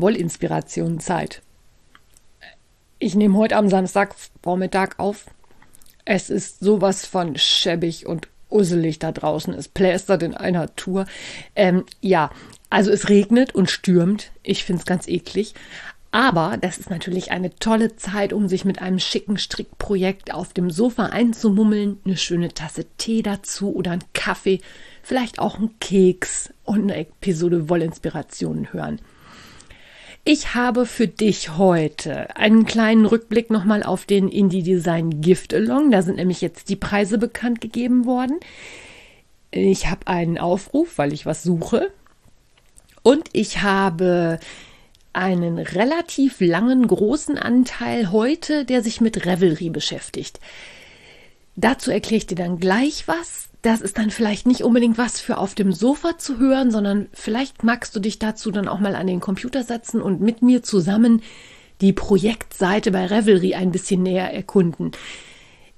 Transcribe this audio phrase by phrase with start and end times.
[0.00, 1.42] Wollinspirationenzeit.
[2.98, 5.26] Ich nehme heute am Samstagvormittag auf.
[6.04, 9.52] Es ist sowas von schäbig und usselig da draußen.
[9.54, 11.06] Es plästert in einer Tour.
[11.56, 12.30] Ähm, ja,
[12.70, 14.30] also es regnet und stürmt.
[14.42, 15.54] Ich finde es ganz eklig.
[16.14, 20.70] Aber das ist natürlich eine tolle Zeit, um sich mit einem schicken Strickprojekt auf dem
[20.70, 24.60] Sofa einzumummeln, eine schöne Tasse Tee dazu oder einen Kaffee,
[25.02, 29.00] vielleicht auch einen Keks und eine Episode Wollinspirationen hören.
[30.26, 35.90] Ich habe für dich heute einen kleinen Rückblick nochmal auf den Indie Design Gift Along.
[35.90, 38.40] Da sind nämlich jetzt die Preise bekannt gegeben worden.
[39.50, 41.90] Ich habe einen Aufruf, weil ich was suche.
[43.02, 44.40] Und ich habe
[45.12, 50.40] einen relativ langen, großen Anteil heute, der sich mit Revelry beschäftigt.
[51.54, 53.43] Dazu erkläre ich dir dann gleich was.
[53.64, 57.64] Das ist dann vielleicht nicht unbedingt was für auf dem Sofa zu hören, sondern vielleicht
[57.64, 61.22] magst du dich dazu dann auch mal an den Computer setzen und mit mir zusammen
[61.80, 64.92] die Projektseite bei Revelry ein bisschen näher erkunden.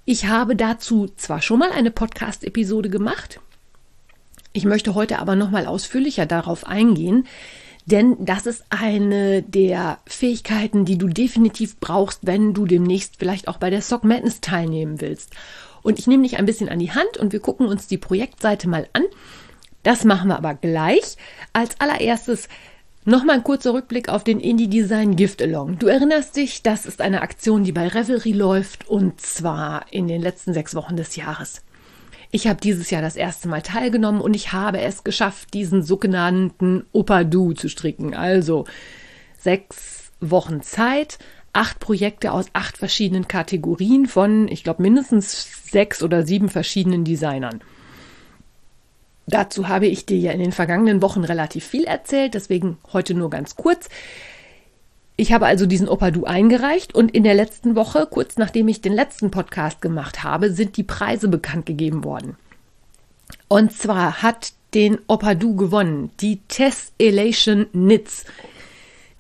[0.05, 3.39] Ich habe dazu zwar schon mal eine Podcast-Episode gemacht,
[4.53, 7.29] ich möchte heute aber noch mal ausführlicher darauf eingehen,
[7.85, 13.59] denn das ist eine der Fähigkeiten, die du definitiv brauchst, wenn du demnächst vielleicht auch
[13.59, 15.35] bei der Sock Madness teilnehmen willst.
[15.87, 18.69] Und ich nehme dich ein bisschen an die Hand und wir gucken uns die Projektseite
[18.69, 19.05] mal an.
[19.85, 21.17] Das machen wir aber gleich.
[21.53, 22.49] Als allererstes
[23.09, 25.79] Nochmal ein kurzer Rückblick auf den Indie Design Gift Along.
[25.79, 30.21] Du erinnerst dich, das ist eine Aktion, die bei Revelry läuft und zwar in den
[30.21, 31.63] letzten sechs Wochen des Jahres.
[32.33, 36.85] Ich habe dieses Jahr das erste Mal teilgenommen und ich habe es geschafft, diesen sogenannten
[36.91, 38.13] Opadu zu stricken.
[38.13, 38.65] Also
[39.39, 41.19] sechs Wochen Zeit,
[41.57, 47.61] acht Projekte aus acht verschiedenen Kategorien von, ich glaube, mindestens sechs oder sieben verschiedenen Designern.
[49.27, 53.31] Dazu habe ich dir ja in den vergangenen Wochen relativ viel erzählt, deswegen heute nur
[53.31, 53.89] ganz kurz.
[55.17, 58.93] Ich habe also diesen Opadu eingereicht und in der letzten Woche, kurz nachdem ich den
[58.93, 62.37] letzten Podcast gemacht habe, sind die Preise bekannt gegeben worden.
[63.49, 68.27] Und zwar hat den Opadu gewonnen, die Tess Elation Knits.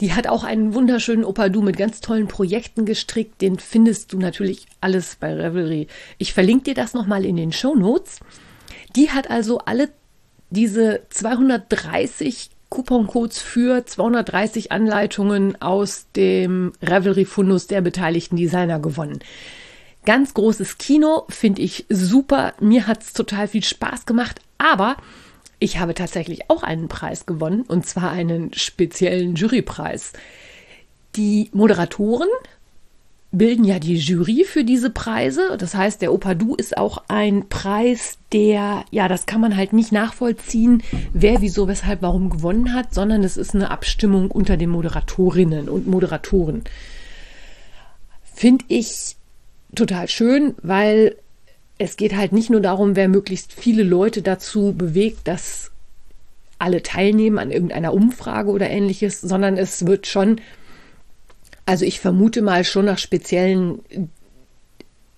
[0.01, 3.41] Die hat auch einen wunderschönen Opadu mit ganz tollen Projekten gestrickt.
[3.41, 5.89] Den findest du natürlich alles bei Revelry.
[6.19, 8.21] Ich verlinke dir das nochmal in den Show Notes.
[8.95, 9.89] Die hat also alle
[10.51, 19.21] diese 230 Couponcodes für 230 Anleitungen aus dem Revelry-Fundus der beteiligten Designer gewonnen.
[20.05, 22.55] Ganz großes Kino, finde ich super.
[22.61, 24.97] Mir hat es total viel Spaß gemacht, aber
[25.59, 30.13] ich habe tatsächlich auch einen Preis gewonnen und zwar einen speziellen Jurypreis.
[31.17, 32.29] Die Moderatoren
[33.33, 35.57] bilden ja die Jury für diese Preise.
[35.59, 39.93] Das heißt, der Opadu ist auch ein Preis, der, ja, das kann man halt nicht
[39.93, 45.69] nachvollziehen, wer, wieso, weshalb, warum gewonnen hat, sondern es ist eine Abstimmung unter den Moderatorinnen
[45.69, 46.65] und Moderatoren.
[48.23, 49.17] Finde ich
[49.75, 51.17] total schön, weil
[51.79, 55.71] es geht halt nicht nur darum, wer möglichst viele Leute dazu bewegt, dass
[56.59, 60.41] alle teilnehmen an irgendeiner Umfrage oder ähnliches, sondern es wird schon
[61.67, 63.81] also ich vermute mal schon nach speziellen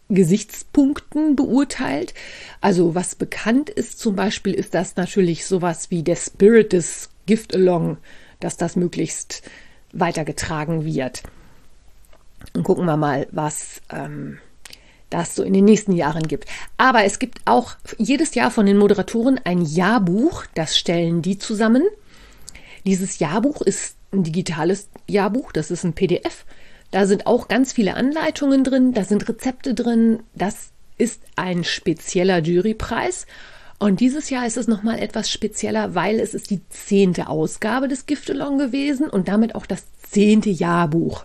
[0.09, 2.15] Gesichtspunkten beurteilt.
[2.63, 7.55] Also was bekannt ist zum Beispiel, ist das natürlich sowas wie der Spirit des Gift
[7.55, 7.99] Along,
[8.41, 9.43] dass das möglichst
[9.93, 11.23] weitergetragen wird.
[12.55, 14.39] Und gucken wir mal, was ähm,
[15.11, 16.47] das so in den nächsten Jahren gibt.
[16.77, 21.83] Aber es gibt auch jedes Jahr von den Moderatoren ein Jahrbuch, das stellen die zusammen.
[22.85, 26.45] Dieses Jahrbuch ist ein digitales Jahrbuch, das ist ein PDF.
[26.91, 30.21] Da sind auch ganz viele Anleitungen drin, da sind Rezepte drin.
[30.35, 33.27] Das ist ein spezieller Jurypreis.
[33.79, 38.07] Und dieses Jahr ist es nochmal etwas spezieller, weil es ist die zehnte Ausgabe des
[38.07, 41.25] Giftelong gewesen und damit auch das zehnte Jahrbuch.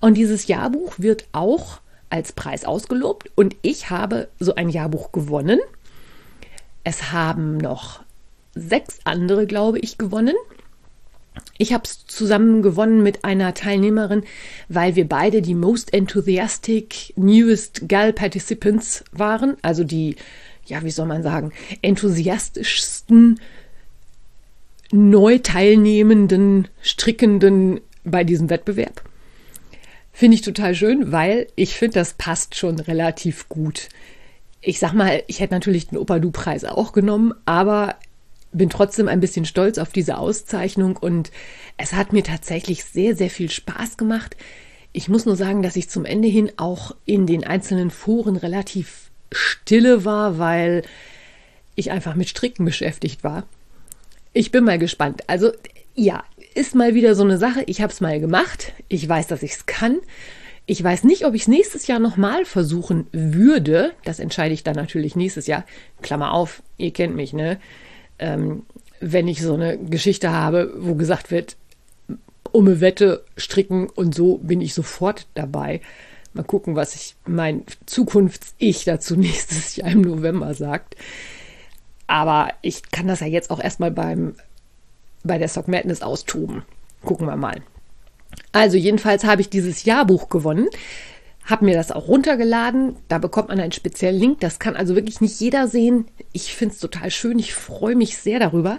[0.00, 1.78] Und dieses Jahrbuch wird auch
[2.14, 5.58] als Preis ausgelobt und ich habe so ein Jahrbuch gewonnen.
[6.84, 8.04] Es haben noch
[8.54, 10.36] sechs andere, glaube ich, gewonnen.
[11.58, 14.22] Ich habe es zusammen gewonnen mit einer Teilnehmerin,
[14.68, 20.14] weil wir beide die most enthusiastic newest Gal Participants waren, also die,
[20.66, 21.52] ja, wie soll man sagen,
[21.82, 23.40] enthusiastischsten
[24.92, 29.02] neu teilnehmenden Strickenden bei diesem Wettbewerb.
[30.16, 33.88] Finde ich total schön, weil ich finde, das passt schon relativ gut.
[34.60, 37.96] Ich sag mal, ich hätte natürlich den Opa-Du-Preis auch genommen, aber
[38.52, 41.32] bin trotzdem ein bisschen stolz auf diese Auszeichnung und
[41.78, 44.36] es hat mir tatsächlich sehr, sehr viel Spaß gemacht.
[44.92, 49.10] Ich muss nur sagen, dass ich zum Ende hin auch in den einzelnen Foren relativ
[49.32, 50.84] stille war, weil
[51.74, 53.48] ich einfach mit Stricken beschäftigt war.
[54.32, 55.24] Ich bin mal gespannt.
[55.26, 55.50] Also
[55.96, 56.22] ja,
[56.54, 57.62] ist mal wieder so eine Sache.
[57.66, 58.72] Ich habe es mal gemacht.
[58.88, 59.98] Ich weiß, dass ich es kann.
[60.66, 63.92] Ich weiß nicht, ob ich es nächstes Jahr nochmal versuchen würde.
[64.04, 65.64] Das entscheide ich dann natürlich nächstes Jahr.
[66.00, 67.60] Klammer auf, ihr kennt mich, ne?
[68.18, 68.62] Ähm,
[69.00, 71.56] wenn ich so eine Geschichte habe, wo gesagt wird,
[72.52, 75.80] um eine Wette stricken und so bin ich sofort dabei.
[76.32, 80.96] Mal gucken, was ich mein Zukunfts-Ich dazu nächstes Jahr im November sagt.
[82.06, 84.34] Aber ich kann das ja jetzt auch erstmal beim,
[85.24, 86.62] bei der Sock Madness austoben.
[87.02, 87.62] Gucken wir mal.
[88.52, 90.68] Also jedenfalls habe ich dieses Jahrbuch gewonnen,
[91.44, 92.96] habe mir das auch runtergeladen.
[93.08, 94.40] Da bekommt man einen speziellen Link.
[94.40, 96.06] Das kann also wirklich nicht jeder sehen.
[96.32, 97.38] Ich finde es total schön.
[97.38, 98.78] Ich freue mich sehr darüber.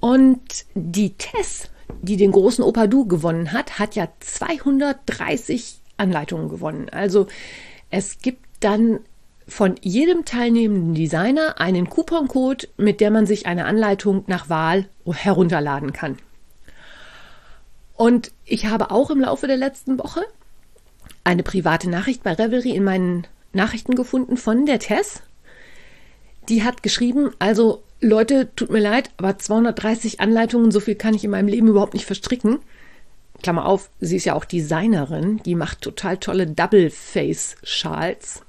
[0.00, 1.70] Und die Tess
[2.02, 6.88] die den großen Opadu gewonnen hat, hat ja 230 Anleitungen gewonnen.
[6.90, 7.26] Also
[7.90, 9.00] es gibt dann
[9.48, 15.92] von jedem teilnehmenden Designer einen Couponcode, mit der man sich eine Anleitung nach Wahl herunterladen
[15.92, 16.18] kann.
[17.96, 20.20] Und ich habe auch im Laufe der letzten Woche
[21.24, 25.22] eine private Nachricht bei Revelry in meinen Nachrichten gefunden von der Tess.
[26.48, 31.24] Die hat geschrieben, also Leute, tut mir leid, aber 230 Anleitungen, so viel kann ich
[31.24, 32.60] in meinem Leben überhaupt nicht verstricken.
[33.42, 38.42] Klammer auf, sie ist ja auch Designerin, die macht total tolle Double-Face-Schals.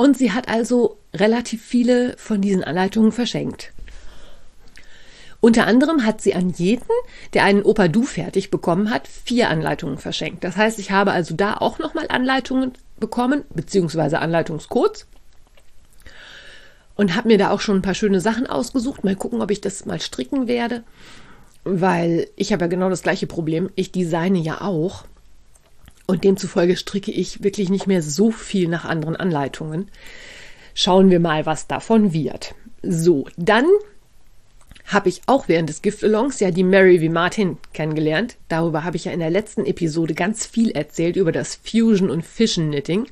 [0.00, 3.74] Und sie hat also relativ viele von diesen Anleitungen verschenkt.
[5.40, 6.88] Unter anderem hat sie an jeden,
[7.34, 10.42] der einen Opa Du fertig bekommen hat, vier Anleitungen verschenkt.
[10.42, 15.06] Das heißt, ich habe also da auch nochmal Anleitungen bekommen, beziehungsweise Anleitungscodes
[16.96, 19.04] und habe mir da auch schon ein paar schöne Sachen ausgesucht.
[19.04, 20.82] Mal gucken, ob ich das mal stricken werde,
[21.64, 23.68] weil ich habe ja genau das gleiche Problem.
[23.74, 25.04] Ich designe ja auch
[26.10, 29.88] und demzufolge stricke ich wirklich nicht mehr so viel nach anderen Anleitungen.
[30.74, 32.54] Schauen wir mal, was davon wird.
[32.82, 33.66] So, dann
[34.86, 37.12] habe ich auch während des Gift-Alongs ja die Mary V.
[37.12, 38.36] Martin kennengelernt.
[38.48, 42.24] Darüber habe ich ja in der letzten Episode ganz viel erzählt, über das Fusion und
[42.24, 43.06] Fission Knitting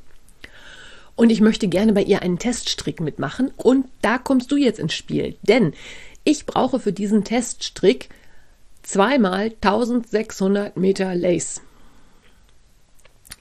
[1.18, 4.94] und ich möchte gerne bei ihr einen Teststrick mitmachen und da kommst du jetzt ins
[4.94, 5.74] Spiel, denn
[6.22, 8.08] ich brauche für diesen Teststrick
[8.84, 11.60] zweimal 1600 Meter Lace.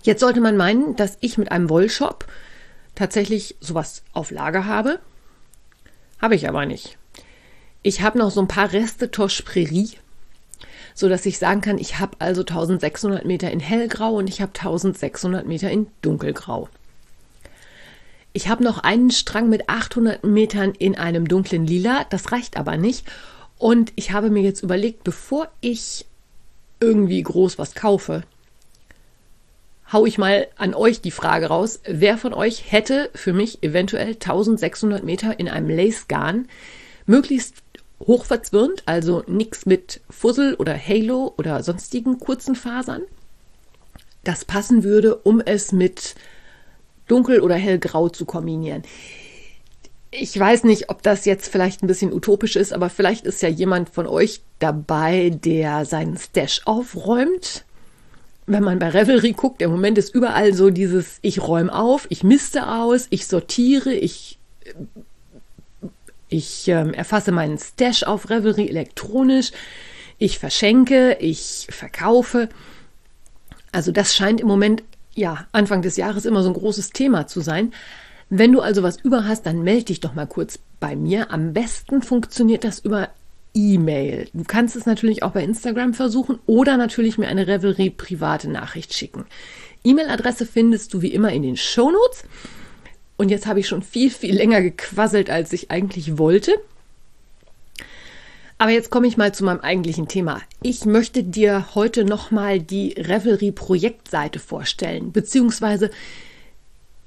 [0.08, 2.28] Jetzt sollte man meinen, dass ich mit einem Wollshop
[2.96, 5.00] tatsächlich sowas auf Lager habe.
[6.22, 6.98] Habe ich aber nicht.
[7.84, 9.90] Ich habe noch so ein paar Reste Toche Prairie,
[10.96, 14.54] so dass ich sagen kann, ich habe also 1600 Meter in hellgrau und ich habe
[14.56, 16.70] 1600 Meter in dunkelgrau.
[18.32, 22.78] Ich habe noch einen Strang mit 800 Metern in einem dunklen Lila, das reicht aber
[22.78, 23.06] nicht.
[23.58, 26.06] Und ich habe mir jetzt überlegt, bevor ich
[26.80, 28.24] irgendwie groß was kaufe,
[29.92, 34.14] hau ich mal an euch die Frage raus, wer von euch hätte für mich eventuell
[34.14, 36.48] 1600 Meter in einem Lace-Garn,
[37.06, 37.56] möglichst
[38.00, 43.04] hoch verzwirnt, also nichts mit Fussel oder Halo oder sonstigen kurzen Fasern,
[44.24, 46.16] das passen würde, um es mit
[47.08, 48.84] dunkel oder hellgrau zu kombinieren.
[50.12, 53.50] Ich weiß nicht, ob das jetzt vielleicht ein bisschen utopisch ist, aber vielleicht ist ja
[53.50, 57.66] jemand von euch dabei, der seinen Stash aufräumt.
[58.48, 62.24] Wenn man bei Revelry guckt, im Moment ist überall so dieses, ich räume auf, ich
[62.24, 64.40] misste aus, ich sortiere, ich,
[66.30, 69.52] ich äh, erfasse meinen Stash auf Revelry elektronisch,
[70.18, 72.48] ich verschenke, ich verkaufe.
[73.72, 74.82] Also das scheint im Moment
[75.14, 77.74] ja, Anfang des Jahres immer so ein großes Thema zu sein.
[78.30, 81.32] Wenn du also was über hast, dann melde dich doch mal kurz bei mir.
[81.32, 83.10] Am besten funktioniert das über
[83.58, 84.30] E-Mail.
[84.34, 88.94] Du kannst es natürlich auch bei Instagram versuchen oder natürlich mir eine Revelry private Nachricht
[88.94, 89.26] schicken.
[89.84, 92.24] E-Mail-Adresse findest du wie immer in den Shownotes.
[93.18, 96.54] Und jetzt habe ich schon viel, viel länger gequasselt, als ich eigentlich wollte.
[98.60, 100.42] Aber jetzt komme ich mal zu meinem eigentlichen Thema.
[100.62, 105.90] Ich möchte dir heute nochmal die Revelry Projektseite vorstellen, beziehungsweise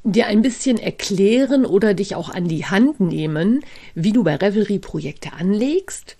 [0.02, 3.64] dir ein bisschen erklären oder dich auch an die Hand nehmen,
[3.95, 6.16] wie du bei Revelry Projekte anlegst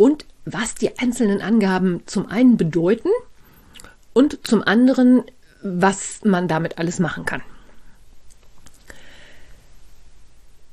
[0.00, 3.10] und was die einzelnen Angaben zum einen bedeuten
[4.14, 5.24] und zum anderen,
[5.62, 7.42] was man damit alles machen kann.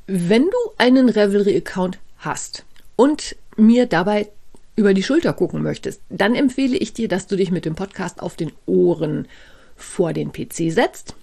[0.05, 2.63] Wenn du einen Revelry-Account hast
[2.95, 4.29] und mir dabei
[4.77, 8.21] über die Schulter gucken möchtest, dann empfehle ich dir, dass du dich mit dem Podcast
[8.21, 9.27] auf den Ohren
[9.75, 11.15] vor den PC setzt.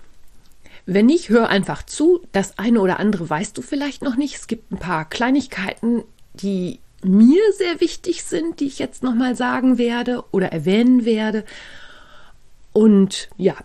[0.85, 2.21] Wenn nicht, hör einfach zu.
[2.33, 4.35] Das eine oder andere weißt du vielleicht noch nicht.
[4.35, 6.03] Es gibt ein paar Kleinigkeiten,
[6.35, 11.45] die mir sehr wichtig sind, die ich jetzt nochmal sagen werde oder erwähnen werde.
[12.73, 13.57] Und ja,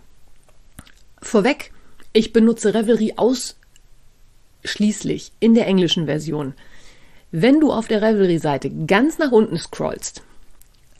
[1.20, 1.72] vorweg,
[2.12, 3.14] ich benutze Revelry
[4.62, 6.54] ausschließlich in der englischen Version.
[7.32, 10.22] Wenn du auf der Revelry-Seite ganz nach unten scrollst,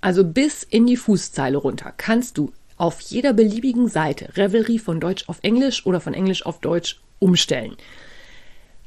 [0.00, 5.28] also bis in die Fußzeile runter, kannst du auf jeder beliebigen Seite Revelry von Deutsch
[5.28, 7.76] auf Englisch oder von Englisch auf Deutsch umstellen.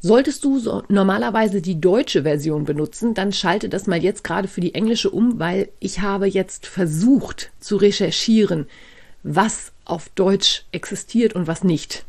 [0.05, 4.59] Solltest du so normalerweise die deutsche Version benutzen, dann schalte das mal jetzt gerade für
[4.59, 8.67] die englische um, weil ich habe jetzt versucht zu recherchieren,
[9.23, 12.03] was auf Deutsch existiert und was nicht.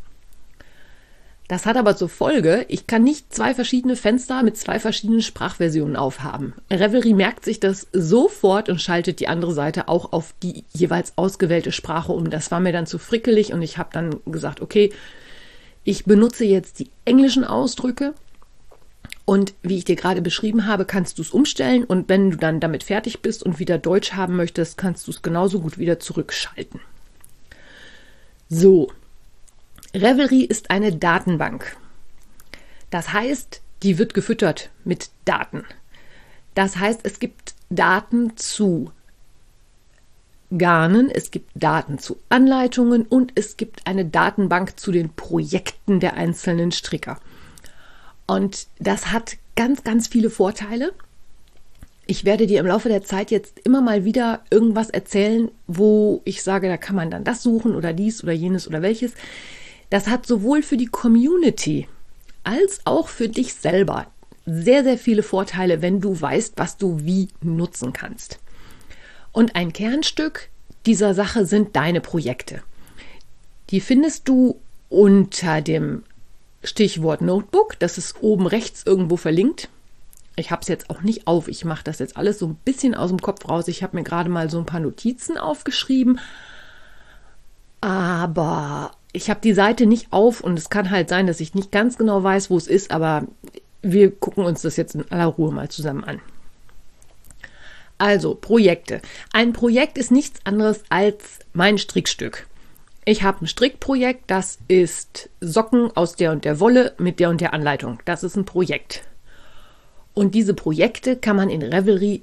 [1.47, 5.95] Das hat aber zur Folge, ich kann nicht zwei verschiedene Fenster mit zwei verschiedenen Sprachversionen
[5.95, 6.55] aufhaben.
[6.73, 11.71] Revelry merkt sich das sofort und schaltet die andere Seite auch auf die jeweils ausgewählte
[11.71, 12.29] Sprache um.
[12.29, 14.91] Das war mir dann zu frickelig und ich habe dann gesagt, okay,
[15.85, 18.15] ich benutze jetzt die englischen Ausdrücke
[19.27, 22.61] und wie ich dir gerade beschrieben habe, kannst du es umstellen und wenn du dann
[22.61, 26.81] damit fertig bist und wieder Deutsch haben möchtest, kannst du es genauso gut wieder zurückschalten.
[28.49, 28.91] So,
[29.95, 31.77] Revelry ist eine Datenbank.
[32.91, 35.65] Das heißt, die wird gefüttert mit Daten.
[36.55, 38.93] Das heißt, es gibt Daten zu
[40.59, 46.15] Garnen, es gibt Daten zu Anleitungen und es gibt eine Datenbank zu den Projekten der
[46.15, 47.19] einzelnen Stricker.
[48.27, 50.93] Und das hat ganz, ganz viele Vorteile.
[52.07, 56.43] Ich werde dir im Laufe der Zeit jetzt immer mal wieder irgendwas erzählen, wo ich
[56.43, 59.13] sage, da kann man dann das suchen oder dies oder jenes oder welches.
[59.91, 61.89] Das hat sowohl für die Community
[62.43, 64.07] als auch für dich selber
[64.47, 68.39] sehr, sehr viele Vorteile, wenn du weißt, was du wie nutzen kannst.
[69.35, 70.49] Und ein Kernstück
[70.87, 72.63] dieser Sache sind deine Projekte.
[73.71, 76.05] Die findest du unter dem
[76.63, 77.77] Stichwort Notebook.
[77.81, 79.69] Das ist oben rechts irgendwo verlinkt.
[80.37, 81.49] Ich habe es jetzt auch nicht auf.
[81.49, 83.67] Ich mache das jetzt alles so ein bisschen aus dem Kopf raus.
[83.67, 86.21] Ich habe mir gerade mal so ein paar Notizen aufgeschrieben.
[87.81, 91.73] Aber ich habe die Seite nicht auf und es kann halt sein, dass ich nicht
[91.73, 92.93] ganz genau weiß, wo es ist.
[92.93, 93.27] Aber
[93.83, 96.21] wir gucken uns das jetzt in aller Ruhe mal zusammen an.
[97.99, 99.01] Also Projekte.
[99.33, 102.47] Ein Projekt ist nichts anderes als mein Strickstück.
[103.05, 107.41] Ich habe ein Strickprojekt, das ist Socken aus der und der Wolle mit der und
[107.41, 108.01] der Anleitung.
[108.05, 109.03] Das ist ein Projekt.
[110.15, 112.23] Und diese Projekte kann man in Revelry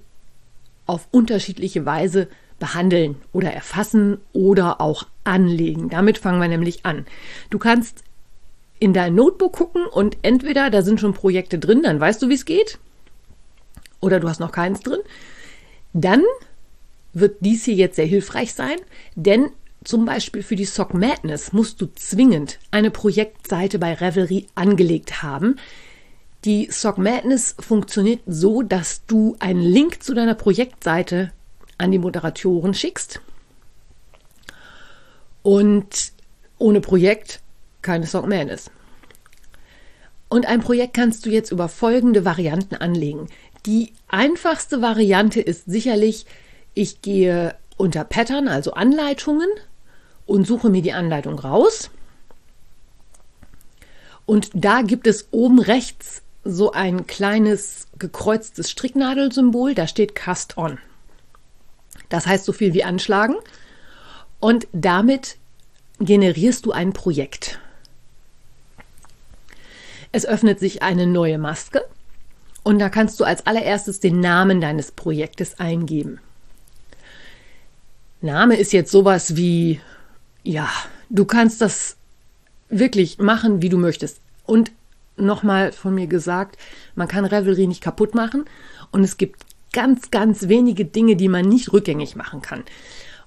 [0.87, 5.89] auf unterschiedliche Weise behandeln oder erfassen oder auch anlegen.
[5.89, 7.05] Damit fangen wir nämlich an.
[7.49, 8.03] Du kannst
[8.79, 12.33] in dein Notebook gucken und entweder da sind schon Projekte drin, dann weißt du, wie
[12.33, 12.79] es geht,
[13.99, 14.99] oder du hast noch keins drin
[15.93, 16.23] dann
[17.13, 18.77] wird dies hier jetzt sehr hilfreich sein,
[19.15, 19.51] denn
[19.83, 25.57] zum Beispiel für die Sock Madness musst du zwingend eine Projektseite bei Revelry angelegt haben.
[26.45, 31.31] Die Sock Madness funktioniert so, dass du einen Link zu deiner Projektseite
[31.77, 33.21] an die Moderatoren schickst.
[35.41, 36.13] Und
[36.59, 37.41] ohne Projekt
[37.81, 38.69] keine Sock Madness.
[40.29, 43.27] Und ein Projekt kannst du jetzt über folgende Varianten anlegen.
[43.65, 46.25] Die einfachste Variante ist sicherlich,
[46.73, 49.49] ich gehe unter Pattern, also Anleitungen,
[50.25, 51.89] und suche mir die Anleitung raus.
[54.25, 60.79] Und da gibt es oben rechts so ein kleines gekreuztes Stricknadelsymbol, da steht Cast On.
[62.09, 63.35] Das heißt so viel wie anschlagen.
[64.39, 65.37] Und damit
[65.99, 67.59] generierst du ein Projekt.
[70.11, 71.85] Es öffnet sich eine neue Maske
[72.63, 76.19] und da kannst du als allererstes den Namen deines Projektes eingeben.
[78.21, 79.81] Name ist jetzt sowas wie,
[80.43, 80.69] ja,
[81.09, 81.97] du kannst das
[82.69, 84.21] wirklich machen, wie du möchtest.
[84.45, 84.71] Und
[85.17, 86.57] nochmal von mir gesagt,
[86.95, 88.45] man kann Revelry nicht kaputt machen
[88.91, 92.63] und es gibt ganz, ganz wenige Dinge, die man nicht rückgängig machen kann.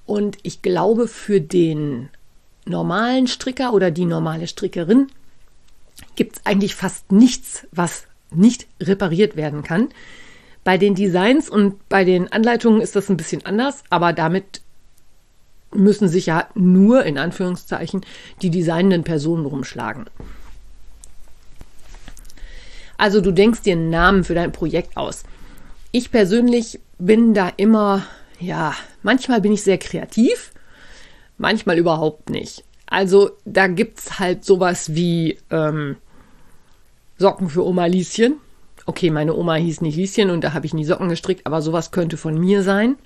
[0.06, 2.08] Und ich glaube, für den
[2.66, 5.08] normalen Stricker oder die normale Strickerin
[6.16, 8.04] gibt es eigentlich fast nichts, was
[8.36, 9.88] nicht repariert werden kann.
[10.64, 14.62] Bei den Designs und bei den Anleitungen ist das ein bisschen anders, aber damit
[15.74, 18.06] müssen sich ja nur in Anführungszeichen
[18.42, 20.06] die designenden Personen rumschlagen.
[22.96, 25.24] Also du denkst dir einen Namen für dein Projekt aus.
[25.90, 28.06] Ich persönlich bin da immer,
[28.38, 30.52] ja, manchmal bin ich sehr kreativ,
[31.36, 32.64] manchmal überhaupt nicht.
[32.86, 35.96] Also da gibt es halt sowas wie ähm,
[37.18, 38.40] Socken für Oma Lieschen
[38.86, 41.90] Okay, meine Oma hieß nicht Lieschen und da habe ich nie Socken gestrickt, aber sowas
[41.90, 42.96] könnte von mir sein.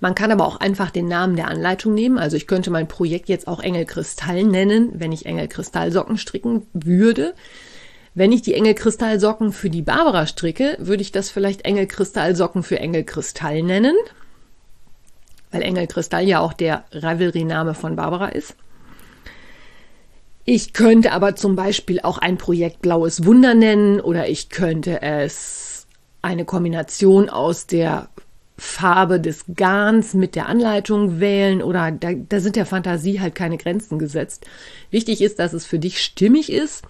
[0.00, 2.18] Man kann aber auch einfach den Namen der Anleitung nehmen.
[2.18, 7.34] Also ich könnte mein Projekt jetzt auch Engelkristall nennen, wenn ich Engelkristallsocken stricken würde.
[8.14, 13.62] Wenn ich die Engelkristallsocken für die Barbara stricke, würde ich das vielleicht Engelkristallsocken für Engelkristall
[13.62, 13.94] nennen,
[15.52, 18.56] weil Engelkristall ja auch der Ravelry-Name von Barbara ist.
[20.52, 25.86] Ich könnte aber zum Beispiel auch ein Projekt Blaues Wunder nennen oder ich könnte es
[26.22, 28.08] eine Kombination aus der
[28.58, 33.58] Farbe des Garns mit der Anleitung wählen oder da, da sind der Fantasie halt keine
[33.58, 34.44] Grenzen gesetzt.
[34.90, 36.82] Wichtig ist, dass es für dich stimmig ist.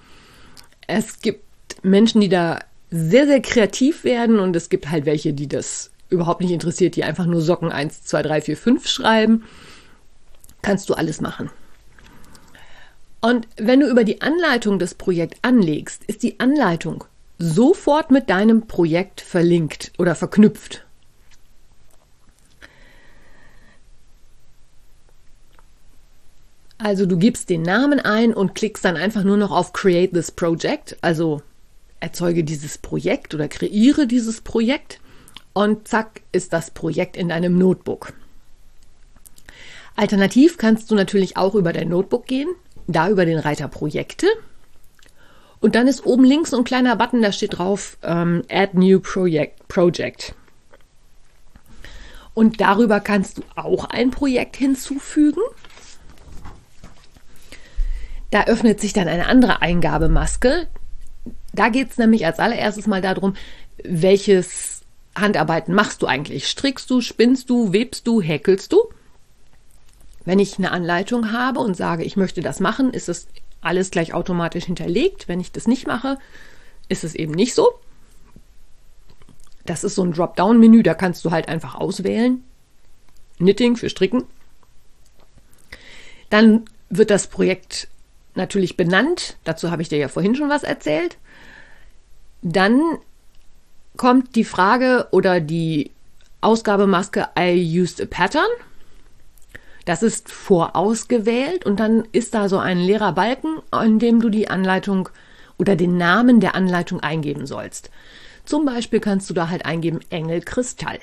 [0.86, 1.44] Es gibt
[1.82, 6.40] Menschen, die da sehr, sehr kreativ werden und es gibt halt welche, die das überhaupt
[6.40, 9.44] nicht interessiert, die einfach nur Socken 1, 2, 3, 4, 5 schreiben.
[10.62, 11.50] Kannst du alles machen.
[13.20, 17.04] Und wenn du über die Anleitung das Projekt anlegst, ist die Anleitung
[17.38, 20.84] sofort mit deinem Projekt verlinkt oder verknüpft.
[26.78, 30.30] Also du gibst den Namen ein und klickst dann einfach nur noch auf Create this
[30.30, 31.42] Project, also
[32.00, 34.98] erzeuge dieses Projekt oder kreiere dieses Projekt
[35.52, 38.14] und zack ist das Projekt in deinem Notebook.
[39.94, 42.48] Alternativ kannst du natürlich auch über dein Notebook gehen
[42.92, 44.26] da über den Reiter Projekte.
[45.60, 49.68] Und dann ist oben links ein kleiner Button, da steht drauf ähm, Add New Project,
[49.68, 50.34] Project.
[52.32, 55.42] Und darüber kannst du auch ein Projekt hinzufügen.
[58.30, 60.68] Da öffnet sich dann eine andere Eingabemaske.
[61.52, 63.34] Da geht es nämlich als allererstes mal darum,
[63.82, 64.82] welches
[65.16, 66.48] Handarbeiten machst du eigentlich?
[66.48, 68.88] Strickst du, spinnst du, webst du, häkelst du?
[70.30, 73.26] Wenn ich eine Anleitung habe und sage, ich möchte das machen, ist es
[73.62, 75.26] alles gleich automatisch hinterlegt.
[75.26, 76.18] Wenn ich das nicht mache,
[76.88, 77.72] ist es eben nicht so.
[79.66, 82.44] Das ist so ein Dropdown-Menü, da kannst du halt einfach auswählen.
[83.38, 84.22] Knitting für Stricken.
[86.28, 87.88] Dann wird das Projekt
[88.36, 89.36] natürlich benannt.
[89.42, 91.18] Dazu habe ich dir ja vorhin schon was erzählt.
[92.40, 92.80] Dann
[93.96, 95.90] kommt die Frage oder die
[96.40, 98.46] Ausgabemaske I used a pattern.
[99.90, 104.48] Das ist vorausgewählt und dann ist da so ein leerer Balken, in dem du die
[104.48, 105.08] Anleitung
[105.58, 107.90] oder den Namen der Anleitung eingeben sollst.
[108.44, 111.00] Zum Beispiel kannst du da halt eingeben Engelkristall.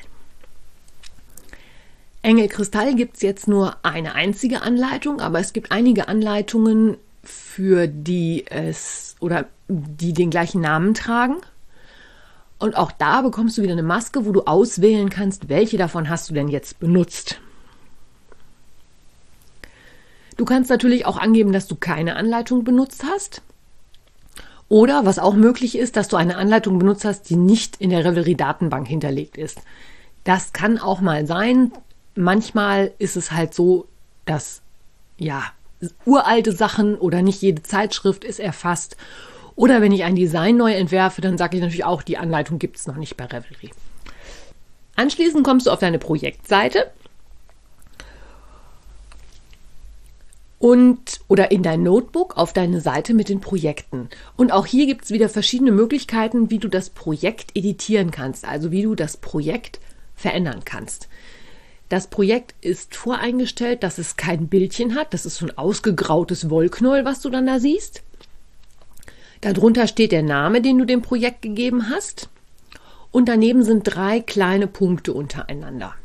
[2.22, 8.46] Engelkristall gibt es jetzt nur eine einzige Anleitung, aber es gibt einige Anleitungen, für die
[8.48, 11.36] es oder die den gleichen Namen tragen.
[12.58, 16.30] Und auch da bekommst du wieder eine Maske, wo du auswählen kannst, welche davon hast
[16.30, 17.42] du denn jetzt benutzt.
[20.38, 23.42] Du kannst natürlich auch angeben, dass du keine Anleitung benutzt hast.
[24.70, 28.06] Oder was auch möglich ist, dass du eine Anleitung benutzt hast, die nicht in der
[28.06, 29.62] Revelry-Datenbank hinterlegt ist.
[30.24, 31.72] Das kann auch mal sein.
[32.16, 33.88] Manchmal ist es halt so,
[34.26, 34.62] dass
[35.18, 35.44] ja
[36.06, 38.98] uralte Sachen oder nicht jede Zeitschrift ist erfasst.
[39.56, 42.78] Oder wenn ich ein Design neu entwerfe, dann sage ich natürlich auch, die Anleitung gibt
[42.78, 43.72] es noch nicht bei Revelry.
[44.96, 46.92] Anschließend kommst du auf deine Projektseite
[50.60, 54.10] und oder in dein Notebook auf deine Seite mit den Projekten.
[54.36, 58.72] Und auch hier gibt es wieder verschiedene Möglichkeiten, wie du das Projekt editieren kannst, also
[58.72, 59.80] wie du das Projekt
[60.16, 61.08] verändern kannst.
[61.90, 65.14] Das Projekt ist voreingestellt, dass es kein Bildchen hat.
[65.14, 68.04] Das ist so ein ausgegrautes Wollknäuel, was du dann da siehst.
[69.42, 72.30] Darunter steht der Name, den du dem Projekt gegeben hast.
[73.12, 75.96] Und daneben sind drei kleine Punkte untereinander.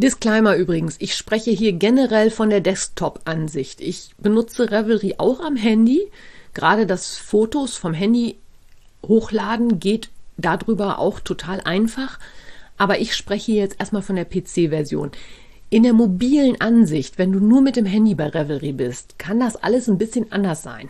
[0.00, 3.82] Disclaimer übrigens, ich spreche hier generell von der Desktop-Ansicht.
[3.82, 6.10] Ich benutze Revelry auch am Handy.
[6.54, 8.36] Gerade das Fotos vom Handy
[9.06, 10.08] hochladen geht
[10.38, 12.18] darüber auch total einfach.
[12.78, 15.10] Aber ich spreche jetzt erstmal von der PC-Version.
[15.68, 19.56] In der mobilen Ansicht, wenn du nur mit dem Handy bei Revelry bist, kann das
[19.56, 20.88] alles ein bisschen anders sein.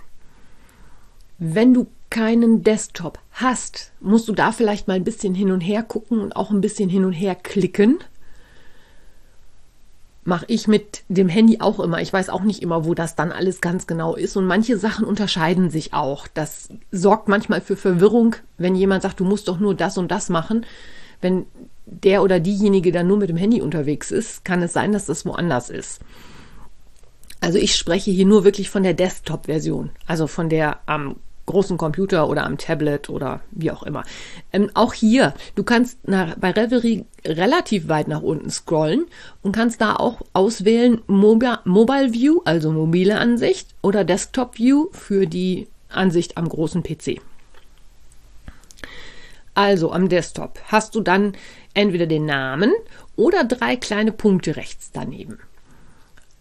[1.39, 5.83] Wenn du keinen Desktop hast, musst du da vielleicht mal ein bisschen hin und her
[5.83, 7.99] gucken und auch ein bisschen hin und her klicken
[10.25, 12.01] mache ich mit dem Handy auch immer.
[12.01, 14.37] Ich weiß auch nicht immer, wo das dann alles ganz genau ist.
[14.37, 16.29] Und manche Sachen unterscheiden sich auch.
[16.29, 20.29] Das sorgt manchmal für Verwirrung, wenn jemand sagt, du musst doch nur das und das
[20.29, 20.67] machen.
[21.21, 21.47] Wenn
[21.87, 25.25] der oder diejenige dann nur mit dem Handy unterwegs ist, kann es sein, dass das
[25.25, 26.01] woanders ist.
[27.41, 31.17] Also ich spreche hier nur wirklich von der Desktop-Version, also von der am
[31.51, 34.05] großen Computer oder am Tablet oder wie auch immer.
[34.53, 39.07] Ähm, auch hier, du kannst nach, bei Reverie relativ weit nach unten scrollen
[39.43, 45.27] und kannst da auch auswählen Mobile, Mobile View, also mobile Ansicht oder Desktop View für
[45.27, 47.21] die Ansicht am großen PC.
[49.55, 51.35] Also am Desktop hast du dann
[51.75, 52.73] entweder den Namen
[53.17, 55.39] oder drei kleine Punkte rechts daneben.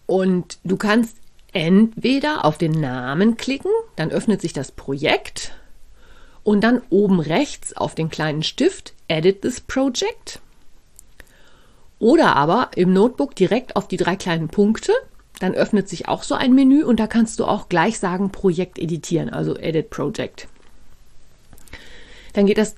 [0.05, 1.18] Und du kannst
[1.53, 5.53] entweder auf den Namen klicken, dann öffnet sich das Projekt
[6.43, 10.39] und dann oben rechts auf den kleinen Stift Edit this Project.
[11.99, 14.93] Oder aber im Notebook direkt auf die drei kleinen Punkte,
[15.39, 18.77] dann öffnet sich auch so ein Menü und da kannst du auch gleich sagen Projekt
[18.77, 20.47] editieren, also Edit Project.
[22.33, 22.75] Dann geht das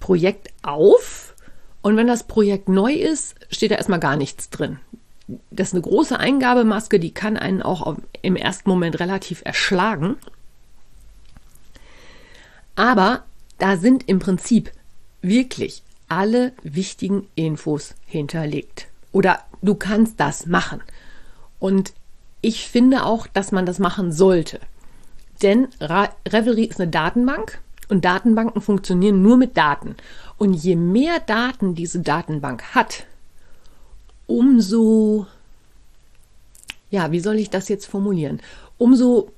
[0.00, 1.34] Projekt auf
[1.82, 4.78] und wenn das Projekt neu ist, steht da erstmal gar nichts drin.
[5.50, 10.16] Das ist eine große Eingabemaske, die kann einen auch im ersten Moment relativ erschlagen.
[12.76, 13.24] Aber
[13.58, 14.70] da sind im Prinzip
[15.22, 18.88] wirklich alle wichtigen Infos hinterlegt.
[19.12, 20.82] Oder du kannst das machen.
[21.58, 21.92] Und
[22.40, 24.60] ich finde auch, dass man das machen sollte.
[25.42, 29.96] Denn Revelry ist eine Datenbank und Datenbanken funktionieren nur mit Daten.
[30.36, 33.06] Und je mehr Daten diese Datenbank hat,
[34.26, 35.26] umso,
[36.90, 38.40] ja, wie soll ich das jetzt formulieren?
[38.78, 39.30] Umso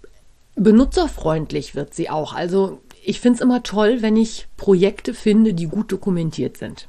[0.57, 2.33] benutzerfreundlich wird sie auch.
[2.33, 6.89] Also ich finde es immer toll, wenn ich Projekte finde, die gut dokumentiert sind.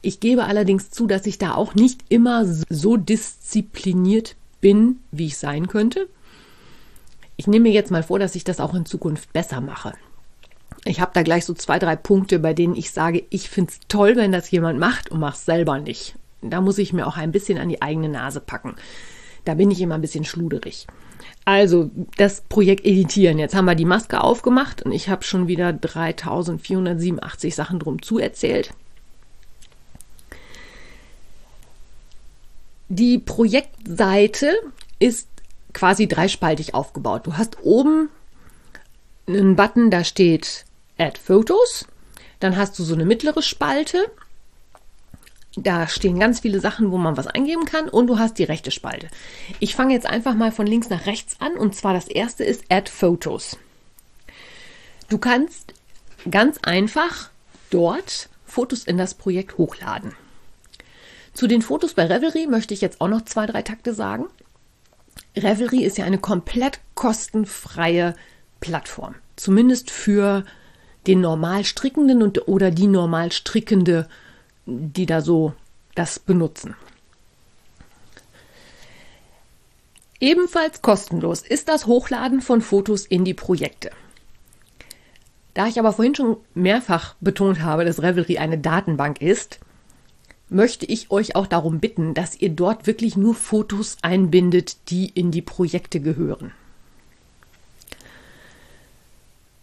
[0.00, 5.38] Ich gebe allerdings zu, dass ich da auch nicht immer so diszipliniert bin, wie ich
[5.38, 6.08] sein könnte.
[7.36, 9.94] Ich nehme mir jetzt mal vor, dass ich das auch in Zukunft besser mache.
[10.84, 13.80] Ich habe da gleich so zwei, drei Punkte, bei denen ich sage, ich finde es
[13.88, 16.16] toll, wenn das jemand macht und mache es selber nicht.
[16.50, 18.76] Da muss ich mir auch ein bisschen an die eigene Nase packen.
[19.44, 20.86] Da bin ich immer ein bisschen schluderig.
[21.44, 23.38] Also das Projekt Editieren.
[23.38, 28.18] Jetzt haben wir die Maske aufgemacht und ich habe schon wieder 3487 Sachen drum zu
[28.18, 28.70] erzählt.
[32.88, 34.54] Die Projektseite
[34.98, 35.28] ist
[35.72, 37.26] quasi dreispaltig aufgebaut.
[37.26, 38.08] Du hast oben
[39.26, 40.64] einen Button, da steht
[40.98, 41.86] Add Photos.
[42.40, 43.98] Dann hast du so eine mittlere Spalte
[45.56, 48.70] da stehen ganz viele Sachen, wo man was eingeben kann und du hast die rechte
[48.70, 49.08] Spalte.
[49.60, 52.64] Ich fange jetzt einfach mal von links nach rechts an und zwar das erste ist
[52.70, 53.56] Add Photos.
[55.08, 55.74] Du kannst
[56.30, 57.30] ganz einfach
[57.70, 60.12] dort Fotos in das Projekt hochladen.
[61.34, 64.26] Zu den Fotos bei Revelry möchte ich jetzt auch noch zwei, drei Takte sagen.
[65.36, 68.14] Revelry ist ja eine komplett kostenfreie
[68.60, 69.16] Plattform.
[69.36, 70.44] Zumindest für
[71.06, 74.08] den normal strickenden und, oder die normal strickende
[74.66, 75.54] die da so
[75.94, 76.74] das benutzen.
[80.20, 83.90] Ebenfalls kostenlos ist das Hochladen von Fotos in die Projekte.
[85.52, 89.60] Da ich aber vorhin schon mehrfach betont habe, dass Revelry eine Datenbank ist,
[90.48, 95.30] möchte ich euch auch darum bitten, dass ihr dort wirklich nur Fotos einbindet, die in
[95.30, 96.52] die Projekte gehören.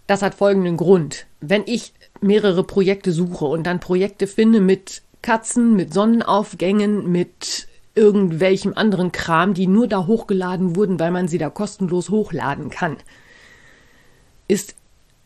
[0.07, 1.25] Das hat folgenden Grund.
[1.39, 8.73] Wenn ich mehrere Projekte suche und dann Projekte finde mit Katzen, mit Sonnenaufgängen, mit irgendwelchem
[8.75, 12.97] anderen Kram, die nur da hochgeladen wurden, weil man sie da kostenlos hochladen kann,
[14.47, 14.75] ist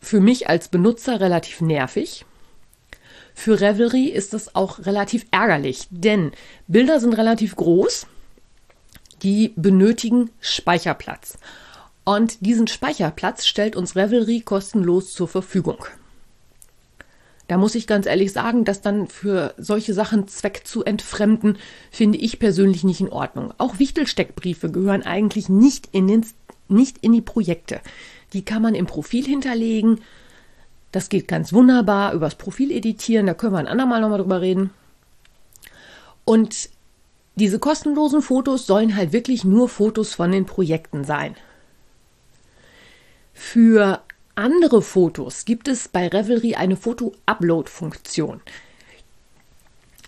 [0.00, 2.24] für mich als Benutzer relativ nervig.
[3.34, 6.32] Für Revelry ist das auch relativ ärgerlich, denn
[6.66, 8.06] Bilder sind relativ groß,
[9.22, 11.38] die benötigen Speicherplatz.
[12.04, 15.84] Und diesen Speicherplatz stellt uns Revelry kostenlos zur Verfügung.
[17.48, 21.58] Da muss ich ganz ehrlich sagen, dass dann für solche Sachen Zweck zu entfremden,
[21.90, 23.54] finde ich persönlich nicht in Ordnung.
[23.58, 26.26] Auch Wichtelsteckbriefe gehören eigentlich nicht in, den,
[26.68, 27.80] nicht in die Projekte.
[28.32, 30.00] Die kann man im Profil hinterlegen.
[30.90, 33.26] Das geht ganz wunderbar übers Profil editieren.
[33.26, 34.70] Da können wir ein andermal nochmal drüber reden.
[36.24, 36.70] Und
[37.36, 41.36] diese kostenlosen Fotos sollen halt wirklich nur Fotos von den Projekten sein.
[43.34, 44.00] Für
[44.36, 48.40] andere Fotos gibt es bei Revelry eine Foto-Upload-Funktion.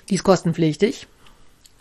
[0.09, 1.07] Die ist kostenpflichtig.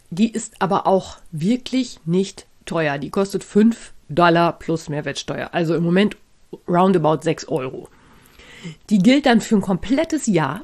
[0.10, 2.98] Die ist aber auch wirklich nicht teuer.
[2.98, 5.50] Die kostet 5 Dollar plus Mehrwertsteuer.
[5.54, 6.18] Also im Moment
[6.68, 7.90] roundabout 6 Euro.
[8.90, 10.62] Die gilt dann für ein komplettes Jahr.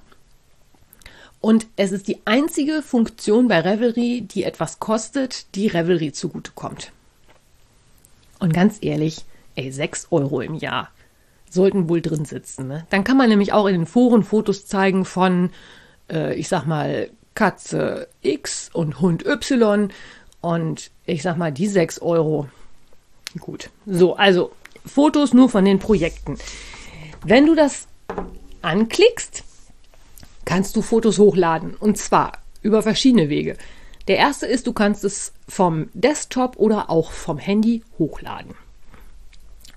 [1.41, 6.93] Und es ist die einzige Funktion bei Revelry, die etwas kostet, die Revelry zugutekommt.
[8.39, 10.89] Und ganz ehrlich, ey, 6 Euro im Jahr
[11.53, 12.67] sollten wohl drin sitzen.
[12.67, 12.85] Ne?
[12.89, 15.51] Dann kann man nämlich auch in den Foren Fotos zeigen von,
[16.11, 19.89] äh, ich sag mal, Katze X und Hund Y
[20.41, 22.47] und ich sag mal, die 6 Euro.
[23.39, 23.69] Gut.
[23.85, 24.51] So, also
[24.85, 26.37] Fotos nur von den Projekten.
[27.25, 27.87] Wenn du das
[28.61, 29.43] anklickst,
[30.45, 33.57] kannst du Fotos hochladen und zwar über verschiedene Wege.
[34.07, 38.53] Der erste ist, du kannst es vom Desktop oder auch vom Handy hochladen.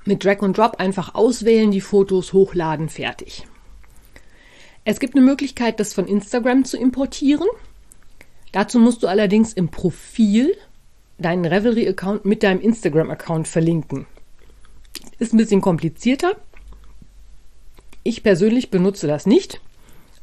[0.06, 3.46] Mit Drag und Drop einfach auswählen, die Fotos hochladen, fertig.
[4.84, 7.48] Es gibt eine Möglichkeit, das von Instagram zu importieren.
[8.52, 10.56] Dazu musst du allerdings im Profil
[11.18, 14.06] deinen Revelry-Account mit deinem Instagram-Account verlinken.
[15.18, 16.36] Ist ein bisschen komplizierter.
[18.04, 19.60] Ich persönlich benutze das nicht.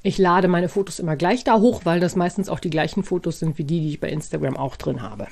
[0.02, 3.40] Ich lade meine Fotos immer gleich da hoch, weil das meistens auch die gleichen Fotos
[3.40, 5.28] sind wie die, die ich bei Instagram auch drin habe.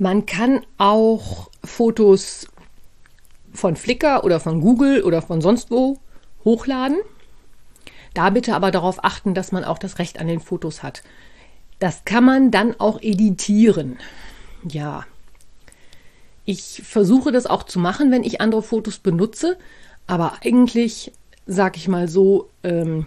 [0.00, 2.46] Man kann auch Fotos
[3.52, 5.98] von Flickr oder von Google oder von sonst wo
[6.42, 6.96] hochladen.
[8.14, 11.02] Da bitte aber darauf achten, dass man auch das Recht an den Fotos hat.
[11.80, 13.98] Das kann man dann auch editieren.
[14.66, 15.04] Ja.
[16.46, 19.58] Ich versuche das auch zu machen, wenn ich andere Fotos benutze,
[20.06, 21.12] aber eigentlich
[21.44, 23.04] sag ich mal so, ähm,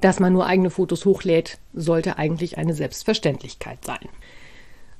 [0.00, 4.08] dass man nur eigene Fotos hochlädt, sollte eigentlich eine Selbstverständlichkeit sein.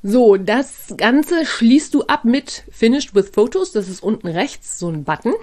[0.09, 3.73] So, das Ganze schließt du ab mit Finished with Photos.
[3.73, 5.35] Das ist unten rechts so ein Button.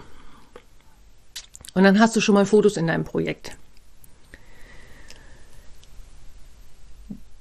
[1.74, 3.58] Und dann hast du schon mal Fotos in deinem Projekt.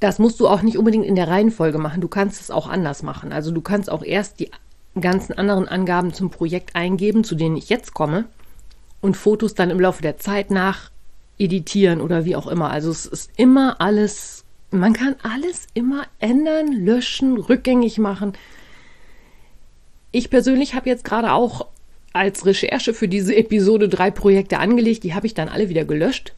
[0.01, 2.01] Das musst du auch nicht unbedingt in der Reihenfolge machen.
[2.01, 3.33] Du kannst es auch anders machen.
[3.33, 4.51] Also du kannst auch erst die
[5.01, 8.25] ganzen anderen Angaben zum Projekt eingeben, zu denen ich jetzt komme,
[9.01, 10.91] und Fotos dann im Laufe der Zeit nach
[11.39, 12.71] editieren oder wie auch immer.
[12.71, 14.42] Also es ist immer alles,
[14.73, 18.33] man kann alles immer ändern, löschen, rückgängig machen.
[20.11, 21.69] Ich persönlich habe jetzt gerade auch
[22.13, 25.05] als Recherche für diese Episode drei Projekte angelegt.
[25.05, 26.35] Die habe ich dann alle wieder gelöscht,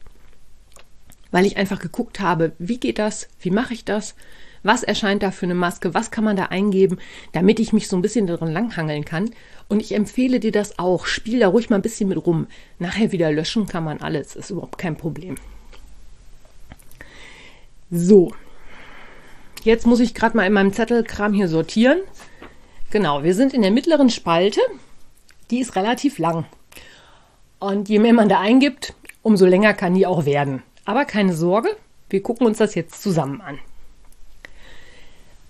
[1.31, 4.15] weil ich einfach geguckt habe, wie geht das, wie mache ich das,
[4.63, 6.97] was erscheint da für eine Maske, was kann man da eingeben,
[7.33, 9.31] damit ich mich so ein bisschen darin langhangeln kann.
[9.67, 11.05] Und ich empfehle dir das auch.
[11.05, 12.47] Spiel da ruhig mal ein bisschen mit rum.
[12.79, 15.35] Nachher wieder löschen kann man alles, ist überhaupt kein Problem.
[17.91, 18.33] So,
[19.63, 21.99] jetzt muss ich gerade mal in meinem Zettelkram hier sortieren.
[22.91, 24.61] Genau, wir sind in der mittleren Spalte
[25.51, 26.45] die ist relativ lang.
[27.59, 30.63] Und je mehr man da eingibt, umso länger kann die auch werden.
[30.85, 31.69] Aber keine Sorge,
[32.09, 33.59] wir gucken uns das jetzt zusammen an.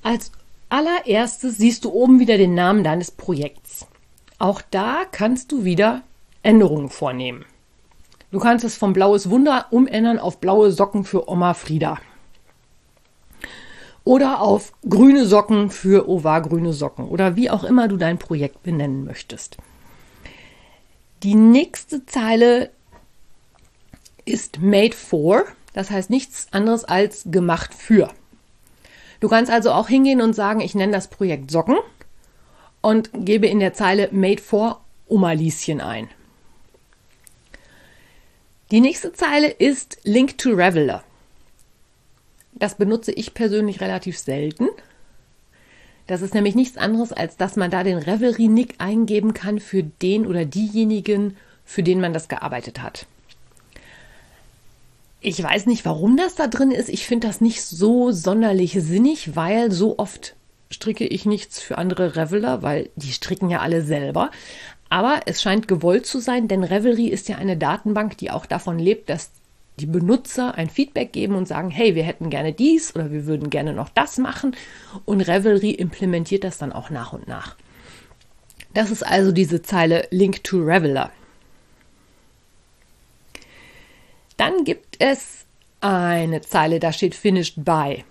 [0.03, 0.31] Als
[0.69, 3.87] allererstes siehst du oben wieder den Namen deines Projekts.
[4.37, 6.01] Auch da kannst du wieder
[6.43, 7.45] Änderungen vornehmen.
[8.31, 11.97] Du kannst es von Blaues Wunder umändern auf blaue Socken für Oma Frieda.
[14.05, 17.09] Oder auf grüne Socken für Ovar grüne Socken.
[17.09, 19.57] Oder wie auch immer du dein Projekt benennen möchtest.
[21.23, 22.69] Die nächste Zeile
[24.23, 28.11] ist made for, das heißt nichts anderes als gemacht für.
[29.19, 31.77] Du kannst also auch hingehen und sagen, ich nenne das Projekt Socken
[32.81, 36.09] und gebe in der Zeile made for Oma Lieschen ein.
[38.69, 41.03] Die nächste Zeile ist Link to Reveler.
[42.55, 44.67] Das benutze ich persönlich relativ selten.
[46.07, 50.25] Das ist nämlich nichts anderes, als dass man da den Revelry-Nick eingeben kann für den
[50.25, 53.07] oder diejenigen, für den man das gearbeitet hat.
[55.19, 56.89] Ich weiß nicht, warum das da drin ist.
[56.89, 60.35] Ich finde das nicht so sonderlich sinnig, weil so oft
[60.69, 64.29] stricke ich nichts für andere Reveler, weil die stricken ja alle selber.
[64.89, 68.77] Aber es scheint gewollt zu sein, denn Revelry ist ja eine Datenbank, die auch davon
[68.77, 69.31] lebt, dass
[69.79, 73.49] die Benutzer ein Feedback geben und sagen, hey, wir hätten gerne dies oder wir würden
[73.49, 74.55] gerne noch das machen.
[75.03, 77.55] Und Revelry implementiert das dann auch nach und nach.
[78.73, 81.11] Das ist also diese Zeile Link to Reveler.
[84.37, 85.45] Dann gibt es
[85.81, 88.03] eine Zeile, da steht Finished by.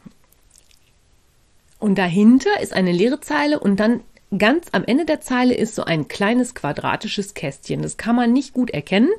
[1.79, 4.01] Und dahinter ist eine leere Zeile und dann
[4.39, 7.83] ganz am Ende der Zeile ist so ein kleines quadratisches Kästchen.
[7.83, 9.11] Das kann man nicht gut erkennen.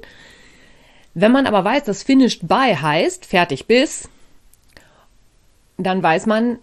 [1.15, 4.10] Wenn man aber weiß, dass Finished by heißt, fertig bis,
[5.78, 6.60] dann weiß man,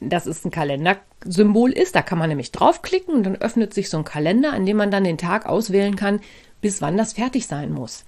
[0.00, 1.94] dass es ein Kalendersymbol ist.
[1.94, 4.90] Da kann man nämlich draufklicken und dann öffnet sich so ein Kalender, an dem man
[4.90, 6.20] dann den Tag auswählen kann,
[6.60, 8.04] bis wann das fertig sein muss.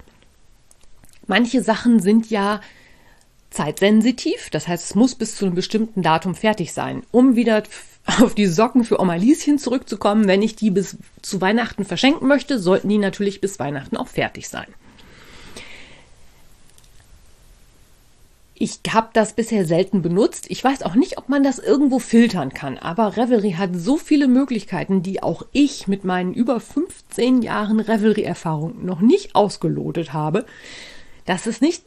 [1.27, 2.61] Manche Sachen sind ja
[3.51, 7.03] zeitsensitiv, das heißt, es muss bis zu einem bestimmten Datum fertig sein.
[7.13, 7.63] Um wieder
[8.21, 12.59] auf die Socken für Oma Lieschen zurückzukommen, wenn ich die bis zu Weihnachten verschenken möchte,
[12.59, 14.67] sollten die natürlich bis Weihnachten auch fertig sein.
[18.61, 20.47] Ich habe das bisher selten benutzt.
[20.51, 22.77] Ich weiß auch nicht, ob man das irgendwo filtern kann.
[22.77, 28.85] Aber Revelry hat so viele Möglichkeiten, die auch ich mit meinen über 15 Jahren Revelry-Erfahrung
[28.85, 30.45] noch nicht ausgelotet habe,
[31.25, 31.85] dass es nicht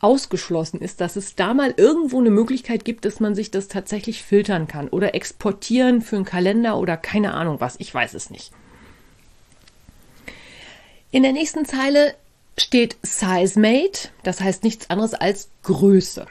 [0.00, 4.24] ausgeschlossen ist, dass es da mal irgendwo eine Möglichkeit gibt, dass man sich das tatsächlich
[4.24, 7.76] filtern kann oder exportieren für einen Kalender oder keine Ahnung was.
[7.78, 8.50] Ich weiß es nicht.
[11.12, 12.14] In der nächsten Zeile
[12.58, 16.26] steht Size Made, das heißt nichts anderes als Größe.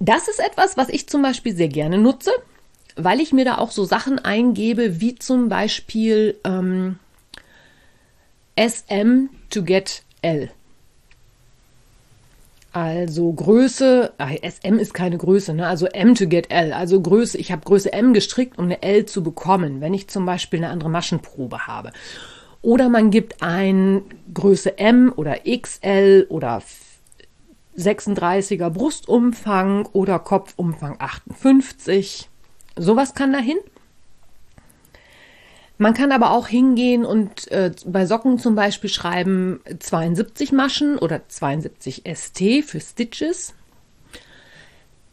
[0.00, 2.30] Das ist etwas, was ich zum Beispiel sehr gerne nutze.
[2.98, 6.98] weil ich mir da auch so Sachen eingebe, wie zum Beispiel ähm,
[8.58, 10.50] SM to get L.
[12.72, 15.66] Also Größe, SM ist keine Größe, ne?
[15.66, 19.06] also M to get L, also Größe, ich habe Größe M gestrickt, um eine L
[19.06, 21.92] zu bekommen, wenn ich zum Beispiel eine andere Maschenprobe habe.
[22.66, 24.02] Oder man gibt ein
[24.34, 26.60] Größe M oder XL oder
[27.78, 32.28] 36er Brustumfang oder Kopfumfang 58.
[32.74, 33.58] Sowas kann dahin.
[35.78, 41.20] Man kann aber auch hingehen und äh, bei Socken zum Beispiel schreiben 72 Maschen oder
[41.28, 43.54] 72 ST für Stitches.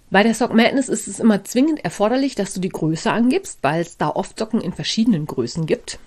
[0.09, 3.81] Bei der Sock Madness ist es immer zwingend erforderlich, dass du die Größe angibst, weil
[3.81, 5.99] es da oft Socken in verschiedenen Größen gibt.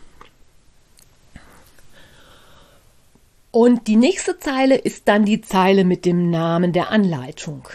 [3.51, 7.69] Und die nächste Zeile ist dann die Zeile mit dem Namen der Anleitung.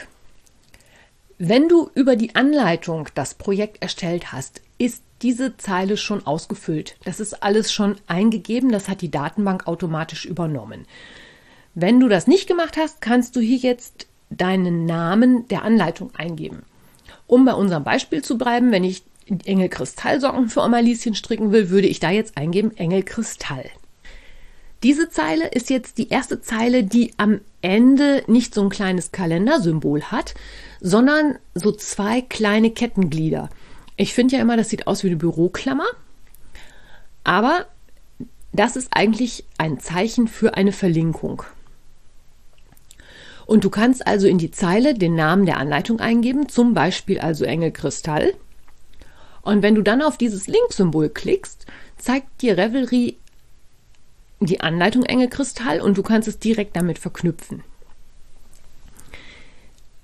[1.37, 6.97] Wenn du über die Anleitung das Projekt erstellt hast, ist diese Zeile schon ausgefüllt.
[7.03, 10.85] Das ist alles schon eingegeben, das hat die Datenbank automatisch übernommen.
[11.73, 16.63] Wenn du das nicht gemacht hast, kannst du hier jetzt deinen Namen der Anleitung eingeben.
[17.27, 19.03] Um bei unserem Beispiel zu bleiben, wenn ich
[19.45, 23.65] Engel Kristallsocken für Oma Lieschen stricken will, würde ich da jetzt eingeben Engel Kristall.
[24.83, 30.03] Diese Zeile ist jetzt die erste Zeile, die am Ende nicht so ein kleines Kalendersymbol
[30.03, 30.33] hat,
[30.79, 33.49] sondern so zwei kleine Kettenglieder.
[33.95, 35.85] Ich finde ja immer, das sieht aus wie eine Büroklammer,
[37.23, 37.67] aber
[38.53, 41.43] das ist eigentlich ein Zeichen für eine Verlinkung.
[43.45, 47.45] Und du kannst also in die Zeile den Namen der Anleitung eingeben, zum Beispiel also
[47.45, 48.33] Engel Kristall.
[49.43, 51.65] Und wenn du dann auf dieses Linksymbol klickst,
[51.97, 53.17] zeigt dir Revelry
[54.47, 57.63] die Anleitung Enge Kristall und du kannst es direkt damit verknüpfen.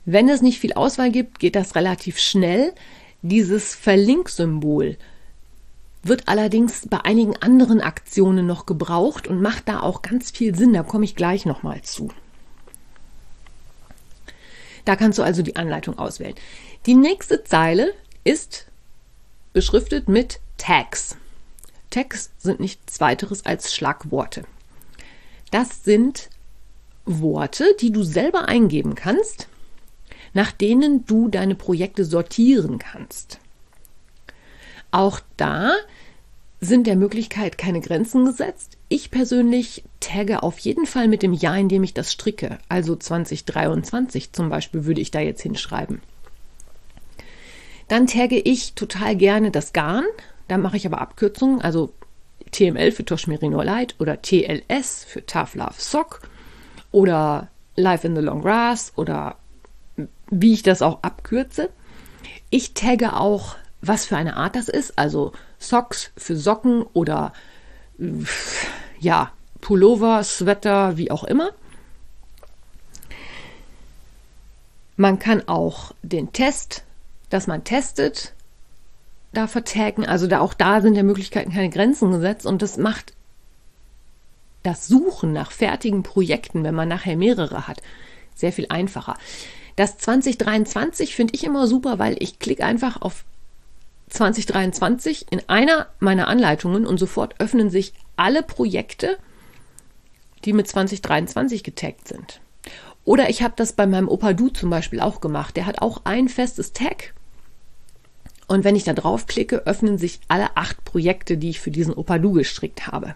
[0.06, 2.74] Wenn es nicht viel Auswahl gibt, geht das relativ schnell.
[3.22, 4.98] Dieses Verlinksymbol
[6.04, 10.72] wird allerdings bei einigen anderen Aktionen noch gebraucht und macht da auch ganz viel Sinn.
[10.72, 12.10] Da komme ich gleich nochmal zu.
[14.86, 16.36] Da kannst du also die Anleitung auswählen.
[16.86, 18.68] Die nächste Zeile ist
[19.52, 21.18] beschriftet mit Tags.
[21.98, 24.44] Tags sind nichts weiteres als Schlagworte.
[25.50, 26.30] Das sind
[27.06, 29.48] Worte, die du selber eingeben kannst,
[30.32, 33.40] nach denen du deine Projekte sortieren kannst.
[34.92, 35.72] Auch da
[36.62, 38.78] sind der Möglichkeit keine Grenzen gesetzt.
[38.90, 42.60] Ich persönlich tagge auf jeden Fall mit dem Jahr, in dem ich das stricke.
[42.70, 46.04] Also 2023 zum Beispiel würde ich da jetzt hinschreiben.
[47.88, 50.06] Dann tagge ich total gerne das Garn,
[50.48, 51.94] da mache ich aber Abkürzungen, also
[52.52, 56.22] TML für Tosh Merino Light oder TLS für Tough Love Sock
[56.92, 59.36] oder Life in the Long Grass oder
[60.30, 61.70] wie ich das auch abkürze.
[62.50, 67.34] Ich tagge auch, was für eine Art das ist, also Socks für Socken oder
[69.00, 69.32] ja,
[69.62, 71.52] Pullover, Sweater, wie auch immer.
[74.96, 76.84] Man kann auch den Test,
[77.30, 78.34] dass man testet,
[79.38, 80.06] da vertaggen.
[80.06, 83.14] Also da auch da sind der Möglichkeiten keine Grenzen gesetzt und das macht
[84.64, 87.82] das Suchen nach fertigen Projekten, wenn man nachher mehrere hat,
[88.36, 89.16] sehr viel einfacher.
[89.76, 93.24] Das 2023 finde ich immer super, weil ich klicke einfach auf
[94.10, 99.18] 2023 in einer meiner Anleitungen und sofort öffnen sich alle Projekte,
[100.46, 102.42] die mit 2023 getaggt sind.
[103.06, 105.56] Oder ich habe das bei meinem Opa Du zum Beispiel auch gemacht.
[105.56, 107.14] Der hat auch ein festes Tag
[108.48, 112.32] und wenn ich da draufklicke, öffnen sich alle acht Projekte, die ich für diesen Opadu
[112.32, 113.14] gestrickt habe.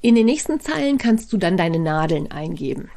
[0.00, 2.90] In den nächsten Zeilen kannst du dann deine Nadeln eingeben.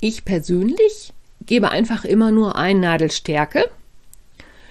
[0.00, 3.70] Ich persönlich gebe einfach immer nur ein Nadelstärke.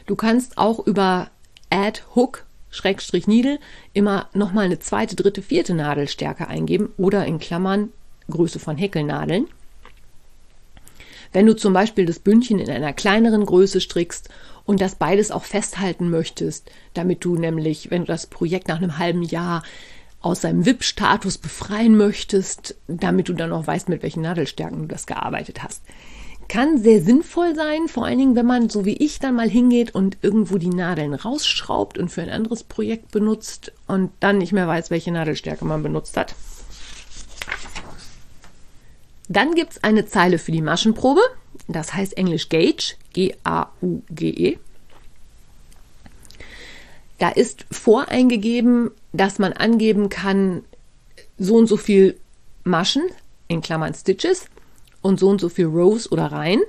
[0.05, 1.29] Du kannst auch über
[1.69, 3.59] Add Hook Schrägstrich Needle
[3.93, 7.89] immer nochmal eine zweite, dritte, vierte Nadelstärke eingeben oder in Klammern
[8.29, 9.47] Größe von Häkelnadeln.
[11.31, 14.29] Wenn du zum Beispiel das Bündchen in einer kleineren Größe strickst
[14.65, 18.97] und das beides auch festhalten möchtest, damit du nämlich, wenn du das Projekt nach einem
[18.97, 19.63] halben Jahr
[20.21, 25.05] aus seinem WIP-Status befreien möchtest, damit du dann auch weißt, mit welchen Nadelstärken du das
[25.05, 25.83] gearbeitet hast.
[26.47, 29.93] Kann sehr sinnvoll sein, vor allen Dingen, wenn man so wie ich dann mal hingeht
[29.93, 34.67] und irgendwo die Nadeln rausschraubt und für ein anderes Projekt benutzt und dann nicht mehr
[34.67, 36.35] weiß, welche Nadelstärke man benutzt hat.
[39.27, 41.21] Dann gibt es eine Zeile für die Maschenprobe.
[41.67, 44.57] Das heißt Englisch Gauge, G-A-U-G-E.
[47.17, 50.63] Da ist voreingegeben, dass man angeben kann,
[51.37, 52.19] so und so viel
[52.63, 53.03] Maschen,
[53.47, 54.47] in Klammern Stitches,
[55.01, 56.61] und so und so viel Rows oder Reihen.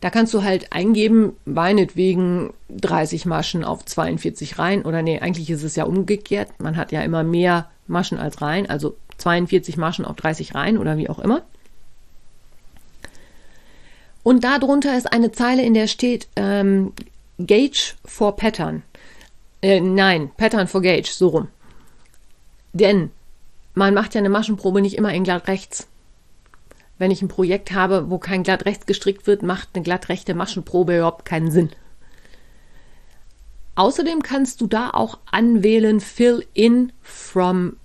[0.00, 4.82] Da kannst du halt eingeben, meinetwegen 30 Maschen auf 42 Reihen.
[4.82, 6.48] Oder nee, eigentlich ist es ja umgekehrt.
[6.58, 8.68] Man hat ja immer mehr Maschen als Reihen.
[8.68, 11.42] Also 42 Maschen auf 30 Reihen oder wie auch immer.
[14.22, 16.92] Und darunter ist eine Zeile, in der steht ähm,
[17.38, 18.82] Gauge for Pattern.
[19.62, 21.48] Äh, nein, Pattern for Gauge, so rum.
[22.72, 23.10] Denn
[23.74, 25.88] man macht ja eine Maschenprobe nicht immer in glatt rechts.
[26.98, 30.34] Wenn ich ein Projekt habe, wo kein glatt rechts gestrickt wird, macht eine glatt rechte
[30.34, 31.70] Maschenprobe überhaupt keinen Sinn.
[33.74, 37.76] Außerdem kannst du da auch anwählen Fill in from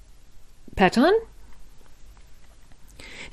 [0.78, 1.12] Pattern.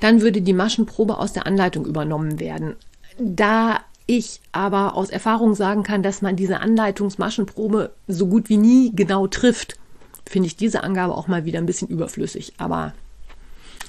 [0.01, 2.75] Dann würde die Maschenprobe aus der Anleitung übernommen werden.
[3.17, 8.91] Da ich aber aus Erfahrung sagen kann, dass man diese Anleitungsmaschenprobe so gut wie nie
[8.93, 9.77] genau trifft,
[10.25, 12.53] finde ich diese Angabe auch mal wieder ein bisschen überflüssig.
[12.57, 12.93] Aber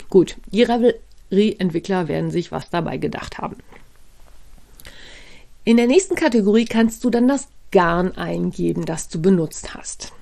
[0.08, 3.56] gut, die Revelry-Entwickler werden sich was dabei gedacht haben.
[5.64, 10.12] In der nächsten Kategorie kannst du dann das Garn eingeben, das du benutzt hast.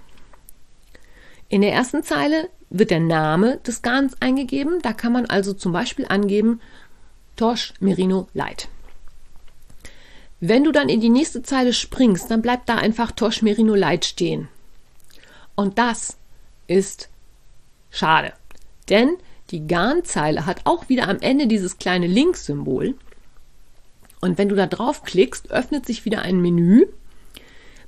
[1.49, 4.83] In der ersten Zeile wird der Name des Garns eingegeben.
[4.83, 6.61] Da kann man also zum Beispiel angeben
[7.37, 8.69] Tosh Merino Light.
[10.41, 14.05] Wenn du dann in die nächste Zeile springst, dann bleibt da einfach Tosh Merino Light
[14.05, 14.49] stehen.
[15.55, 16.17] Und das
[16.67, 17.09] ist
[17.91, 18.33] schade.
[18.89, 19.17] Denn
[19.51, 22.97] die Garnzeile hat auch wieder am Ende dieses kleine Link-Symbol.
[24.21, 26.87] Und wenn du da draufklickst, öffnet sich wieder ein Menü,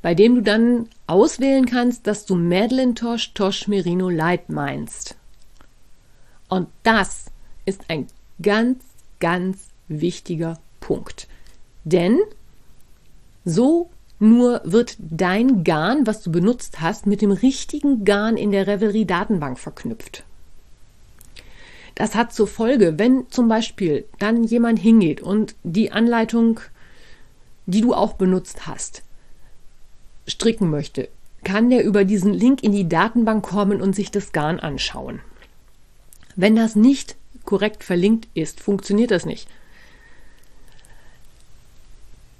[0.03, 5.17] bei dem du dann auswählen kannst, dass du Madeline Tosh Tosh Merino Light meinst.
[6.49, 7.27] Und das
[7.65, 8.07] ist ein
[8.41, 8.83] ganz,
[9.21, 11.29] ganz wichtiger Punkt.
[11.85, 12.19] Denn
[13.45, 18.67] so nur wird dein Garn, was du benutzt hast, mit dem richtigen Garn in der
[18.67, 20.25] Revelry-Datenbank verknüpft.
[21.95, 26.61] Das hat zur Folge, wenn zum Beispiel dann jemand hingeht und die Anleitung,
[27.67, 29.03] die du auch benutzt hast,
[30.27, 31.09] stricken möchte,
[31.45, 35.21] kann der über diesen Link in die Datenbank kommen und sich das Garn anschauen.
[36.35, 39.49] Wenn das nicht korrekt verlinkt ist, funktioniert das nicht.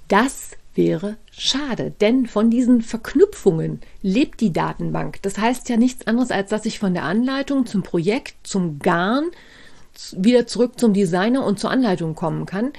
[0.07, 5.21] Das wäre schade, denn von diesen Verknüpfungen lebt die Datenbank.
[5.23, 9.25] Das heißt ja nichts anderes, als dass ich von der Anleitung zum Projekt, zum Garn,
[10.11, 12.73] wieder zurück zum Designer und zur Anleitung kommen kann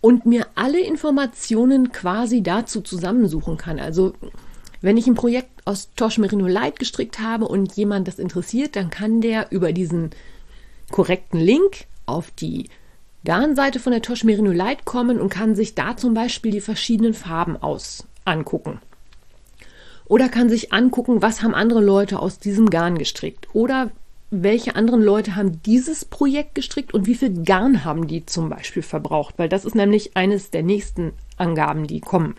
[0.00, 3.78] und mir alle Informationen quasi dazu zusammensuchen kann.
[3.78, 4.14] Also
[4.80, 8.90] wenn ich ein Projekt aus Tosh Merino Light gestrickt habe und jemand das interessiert, dann
[8.90, 10.10] kann der über diesen
[10.90, 12.70] korrekten Link auf die
[13.24, 17.12] Garnseite von der Tosh Merino Light kommen und kann sich da zum Beispiel die verschiedenen
[17.12, 18.80] Farben aus angucken.
[20.06, 23.48] Oder kann sich angucken, was haben andere Leute aus diesem Garn gestrickt.
[23.54, 23.90] Oder
[24.30, 28.82] welche anderen Leute haben dieses Projekt gestrickt und wie viel Garn haben die zum Beispiel
[28.82, 29.34] verbraucht.
[29.38, 32.36] Weil das ist nämlich eines der nächsten Angaben, die kommen.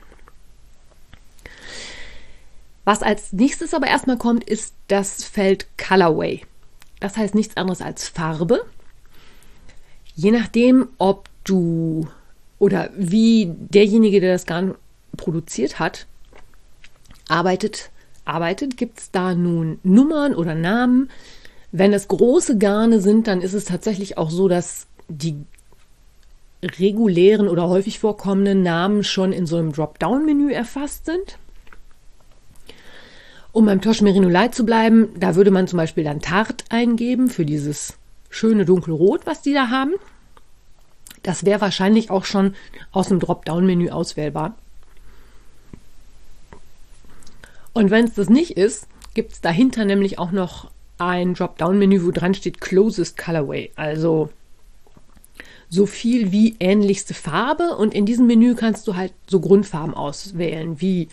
[2.86, 6.42] Was als nächstes aber erstmal kommt, ist das Feld Colorway.
[7.00, 8.66] Das heißt nichts anderes als Farbe.
[10.16, 12.08] Je nachdem, ob du
[12.58, 14.76] oder wie derjenige, der das Garn
[15.18, 16.06] produziert hat,
[17.28, 17.89] arbeitet,
[18.24, 21.10] arbeitet, gibt es da nun Nummern oder Namen.
[21.72, 25.36] Wenn es große Garne sind, dann ist es tatsächlich auch so, dass die
[26.63, 31.38] regulären oder häufig vorkommenden Namen schon in so einem Dropdown-Menü erfasst sind.
[33.51, 37.30] Um beim Tosh Merino Light zu bleiben, da würde man zum Beispiel dann Tart eingeben
[37.30, 37.95] für dieses
[38.30, 39.93] schöne dunkelrot, was die da haben.
[41.24, 42.55] Das wäre wahrscheinlich auch schon
[42.91, 44.55] aus dem Dropdown-Menü auswählbar.
[47.74, 50.72] Und wenn es das nicht ist, gibt es dahinter nämlich auch noch
[51.02, 54.30] ein Dropdown-Menü, wo dran steht Closest Colorway, also
[55.70, 57.76] so viel wie ähnlichste Farbe.
[57.76, 61.08] Und in diesem Menü kannst du halt so Grundfarben auswählen, wie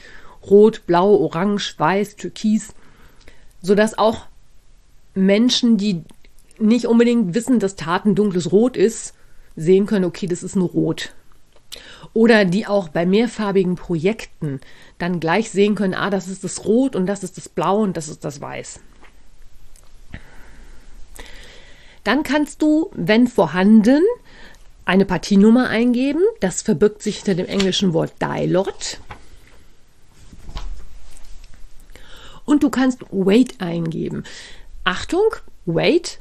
[0.48, 2.74] Rot, Blau, Orange, Weiß, Türkis,
[3.62, 4.26] sodass auch
[5.14, 6.02] Menschen, die
[6.58, 9.14] nicht unbedingt wissen, dass Taten dunkles Rot ist,
[9.56, 11.14] sehen können, okay, das ist ein Rot.
[12.14, 14.60] Oder die auch bei mehrfarbigen Projekten
[14.98, 17.96] dann gleich sehen können, ah, das ist das Rot und das ist das Blau und
[17.96, 18.80] das ist das Weiß.
[22.08, 24.02] Dann kannst du, wenn vorhanden,
[24.86, 26.22] eine Partienummer eingeben.
[26.40, 28.98] Das verbirgt sich hinter dem englischen Wort Dialot.
[32.46, 34.24] Und du kannst Weight eingeben.
[34.84, 35.34] Achtung,
[35.66, 36.18] Weight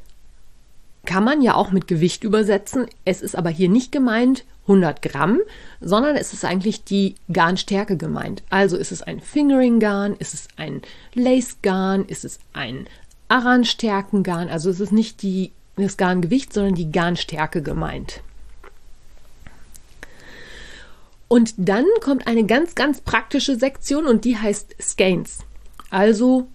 [1.06, 2.88] kann man ja auch mit Gewicht übersetzen.
[3.06, 5.40] Es ist aber hier nicht gemeint 100 Gramm,
[5.80, 8.44] sondern es ist eigentlich die Garnstärke gemeint.
[8.50, 10.82] Also ist es ein Fingering-Garn, ist es ein
[11.14, 12.88] Lace-Garn, ist es ein
[13.30, 14.50] Aran-Stärken-Garn.
[14.50, 15.54] Also es ist nicht die,
[15.84, 18.22] das Garngewicht, sondern die Garnstärke gemeint.
[21.28, 25.40] Und dann kommt eine ganz, ganz praktische Sektion und die heißt Skeins.
[25.90, 26.48] Also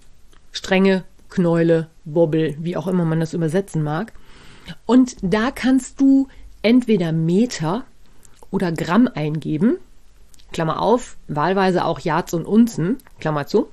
[0.50, 4.12] Stränge, Knäule, Bobbel, wie auch immer man das übersetzen mag.
[4.86, 6.28] Und da kannst du
[6.62, 7.84] entweder Meter
[8.50, 9.76] oder Gramm eingeben.
[10.52, 13.68] Klammer auf, wahlweise auch Yards und Unzen, Klammer zu.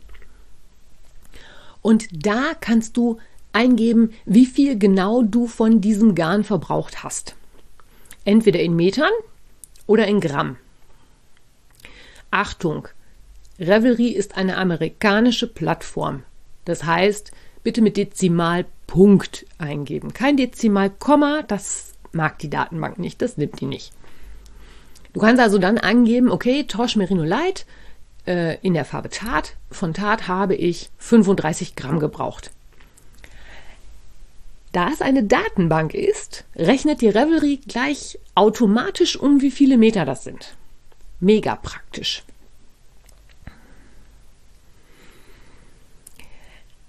[1.81, 3.19] Und da kannst du
[3.53, 7.35] eingeben, wie viel genau du von diesem Garn verbraucht hast.
[8.25, 9.11] Entweder in Metern
[9.87, 10.57] oder in Gramm.
[12.31, 12.87] Achtung,
[13.59, 16.23] Revelry ist eine amerikanische Plattform.
[16.65, 17.31] Das heißt,
[17.63, 20.13] bitte mit Dezimalpunkt eingeben.
[20.13, 23.91] Kein Dezimalkomma, das mag die Datenbank nicht, das nimmt die nicht.
[25.13, 27.65] Du kannst also dann angeben, okay, Torch Merino Light
[28.27, 29.55] äh, in der Farbe Tat.
[29.71, 32.51] Von Tat habe ich 35 Gramm gebraucht.
[34.71, 40.23] Da es eine Datenbank ist, rechnet die Revelry gleich automatisch um, wie viele Meter das
[40.23, 40.55] sind.
[41.19, 42.23] Mega praktisch.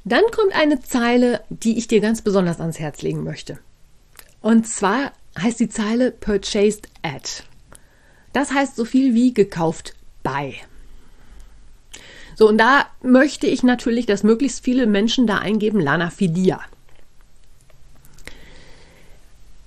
[0.04, 3.58] Dann kommt eine Zeile, die ich dir ganz besonders ans Herz legen möchte.
[4.40, 7.44] Und zwar heißt die Zeile Purchased at.
[8.32, 10.54] Das heißt so viel wie gekauft bei.
[12.36, 16.60] So, und da möchte ich natürlich, dass möglichst viele Menschen da eingeben Lana Filia.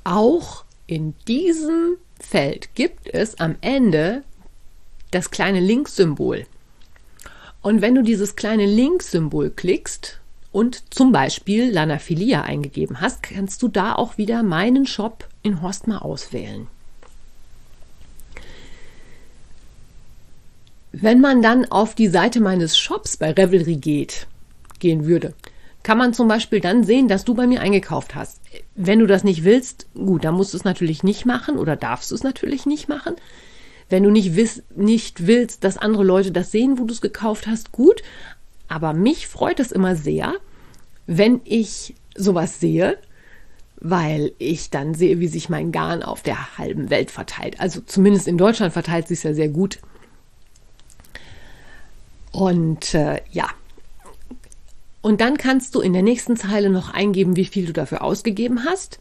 [0.03, 4.23] Auch in diesem Feld gibt es am Ende
[5.11, 6.45] das kleine Link-Symbol.
[7.61, 10.19] Und wenn du dieses kleine Link-Symbol klickst
[10.51, 16.03] und zum Beispiel Lanafilia eingegeben hast, kannst du da auch wieder meinen Shop in Horstmar
[16.03, 16.67] auswählen.
[20.91, 24.27] Wenn man dann auf die Seite meines Shops bei Revelry geht,
[24.79, 25.33] gehen würde,
[25.83, 28.41] kann man zum Beispiel dann sehen, dass du bei mir eingekauft hast.
[28.73, 32.11] Wenn du das nicht willst, gut, dann musst du es natürlich nicht machen oder darfst
[32.11, 33.15] du es natürlich nicht machen.
[33.89, 37.47] Wenn du nicht, wiss, nicht willst, dass andere Leute das sehen, wo du es gekauft
[37.47, 38.01] hast, gut.
[38.69, 40.35] Aber mich freut es immer sehr,
[41.05, 42.97] wenn ich sowas sehe,
[43.75, 47.59] weil ich dann sehe, wie sich mein Garn auf der halben Welt verteilt.
[47.59, 49.79] Also zumindest in Deutschland verteilt sich ja sehr gut.
[52.31, 53.49] Und äh, ja.
[55.03, 58.63] Und dann kannst du in der nächsten Zeile noch eingeben, wie viel du dafür ausgegeben
[58.63, 58.99] hast.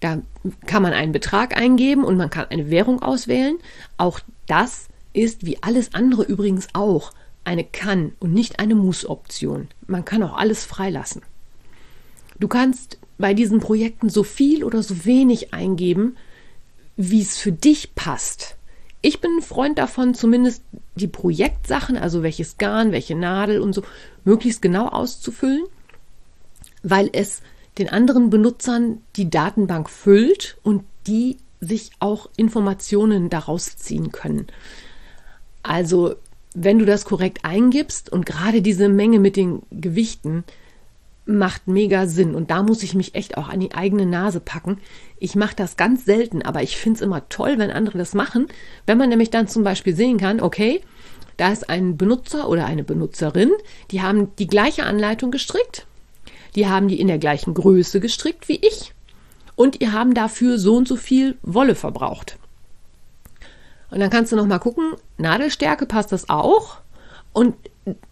[0.00, 0.20] Da
[0.66, 3.56] kann man einen Betrag eingeben und man kann eine Währung auswählen.
[3.96, 7.12] Auch das ist wie alles andere übrigens auch
[7.44, 9.68] eine Kann- und nicht eine Muss-Option.
[9.86, 11.22] Man kann auch alles freilassen.
[12.38, 16.18] Du kannst bei diesen Projekten so viel oder so wenig eingeben,
[16.96, 18.56] wie es für dich passt.
[19.02, 20.62] Ich bin ein Freund davon, zumindest
[20.94, 23.82] die Projektsachen, also welches Garn, welche Nadel und so,
[24.24, 25.64] möglichst genau auszufüllen,
[26.82, 27.42] weil es
[27.78, 34.46] den anderen Benutzern die Datenbank füllt und die sich auch Informationen daraus ziehen können.
[35.62, 36.16] Also
[36.54, 40.44] wenn du das korrekt eingibst und gerade diese Menge mit den Gewichten
[41.26, 44.78] macht mega Sinn und da muss ich mich echt auch an die eigene Nase packen.
[45.18, 48.46] Ich mache das ganz selten, aber ich finde es immer toll, wenn andere das machen,
[48.86, 50.80] wenn man nämlich dann zum Beispiel sehen kann, okay,
[51.36, 53.50] da ist ein Benutzer oder eine Benutzerin,
[53.90, 55.86] die haben die gleiche Anleitung gestrickt,
[56.54, 58.94] die haben die in der gleichen Größe gestrickt wie ich
[59.56, 62.38] und die haben dafür so und so viel Wolle verbraucht.
[63.90, 66.78] Und dann kannst du noch mal gucken, Nadelstärke passt das auch
[67.32, 67.56] und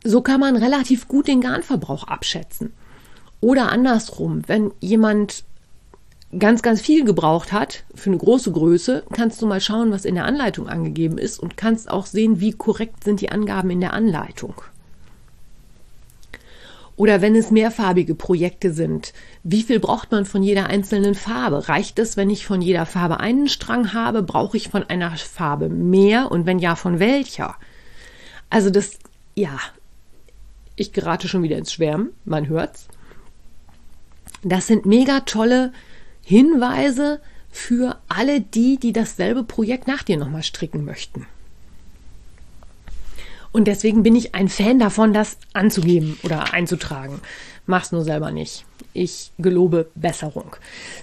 [0.03, 2.73] so kann man relativ gut den Garnverbrauch abschätzen.
[3.45, 5.45] Oder andersrum, wenn jemand
[6.39, 10.15] ganz, ganz viel gebraucht hat für eine große Größe, kannst du mal schauen, was in
[10.15, 13.93] der Anleitung angegeben ist und kannst auch sehen, wie korrekt sind die Angaben in der
[13.93, 14.55] Anleitung.
[16.97, 21.69] Oder wenn es mehrfarbige Projekte sind, wie viel braucht man von jeder einzelnen Farbe?
[21.69, 24.23] Reicht es, wenn ich von jeder Farbe einen Strang habe?
[24.23, 26.33] Brauche ich von einer Farbe mehr?
[26.33, 27.57] Und wenn ja, von welcher?
[28.49, 28.99] Also das,
[29.35, 29.59] ja,
[30.77, 32.89] ich gerate schon wieder ins Schwärmen, man hört's.
[34.45, 35.73] Das sind mega tolle
[36.23, 37.21] Hinweise
[37.51, 41.27] für alle die, die dasselbe Projekt nach dir nochmal stricken möchten.
[43.53, 47.21] Und deswegen bin ich ein Fan davon, das anzugeben oder einzutragen.
[47.67, 48.65] Mach's nur selber nicht.
[48.93, 50.57] Ich gelobe Besserung.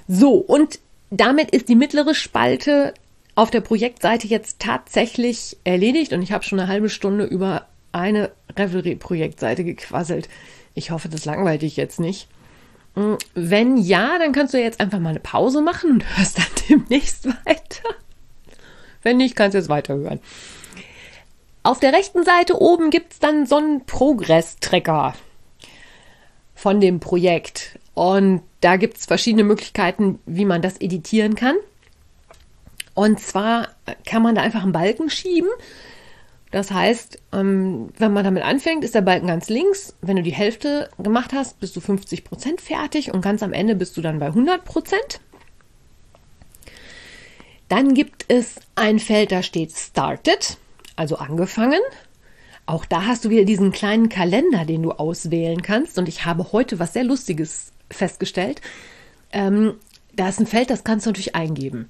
[0.08, 0.80] So, und
[1.10, 2.94] damit ist die mittlere Spalte
[3.36, 8.32] auf der Projektseite jetzt tatsächlich erledigt und ich habe schon eine halbe Stunde über eine
[8.58, 10.28] Revelry-Projektseite gequasselt.
[10.74, 12.28] Ich hoffe, das langweilt dich jetzt nicht.
[12.96, 16.46] Hm, wenn ja, dann kannst du jetzt einfach mal eine Pause machen und hörst dann
[16.70, 17.96] demnächst weiter.
[19.02, 20.20] Wenn nicht, kannst du jetzt weiterhören.
[21.64, 25.14] Auf der rechten Seite oben gibt es dann so einen Progress-Tracker
[26.56, 27.80] von dem Projekt.
[27.94, 31.56] Und da gibt es verschiedene Möglichkeiten, wie man das editieren kann.
[32.94, 33.70] Und zwar
[34.06, 35.50] kann man da einfach einen Balken schieben.
[36.52, 39.96] Das heißt, ähm, wenn man damit anfängt, ist der Balken ganz links.
[40.02, 43.76] Wenn du die Hälfte gemacht hast, bist du 50 Prozent fertig und ganz am Ende
[43.76, 45.22] bist du dann bei 100 Prozent.
[47.70, 50.58] Dann gibt es ein Feld, da steht Started,
[50.98, 51.80] also angefangen.
[52.66, 55.98] Auch da hast du wieder diesen kleinen Kalender, den du auswählen kannst.
[55.98, 58.62] Und ich habe heute was sehr Lustiges festgestellt.
[59.32, 59.76] Ähm,
[60.14, 61.90] da ist ein Feld, das kannst du natürlich eingeben.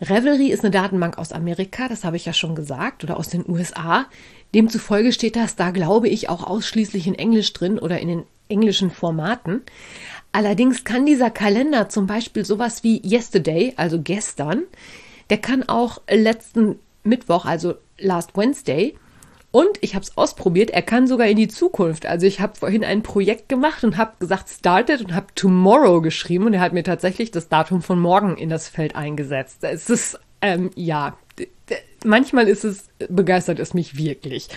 [0.00, 3.48] Revelry ist eine Datenbank aus Amerika, das habe ich ja schon gesagt, oder aus den
[3.48, 4.06] USA.
[4.54, 8.90] Demzufolge steht das da, glaube ich, auch ausschließlich in Englisch drin oder in den englischen
[8.90, 9.62] Formaten.
[10.32, 14.64] Allerdings kann dieser Kalender zum Beispiel sowas wie Yesterday, also gestern,
[15.30, 18.94] der kann auch letzten Mittwoch, also Last Wednesday,
[19.56, 22.04] und ich habe es ausprobiert, er kann sogar in die Zukunft.
[22.04, 26.44] Also ich habe vorhin ein Projekt gemacht und habe gesagt started und habe tomorrow geschrieben
[26.44, 29.64] und er hat mir tatsächlich das Datum von morgen in das Feld eingesetzt.
[29.64, 31.16] Es ist, ähm, ja,
[32.04, 34.48] manchmal ist es, begeistert es mich wirklich.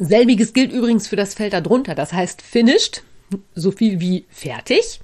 [0.00, 3.04] Selbiges gilt übrigens für das Feld darunter, das heißt finished,
[3.54, 4.98] so viel wie fertig.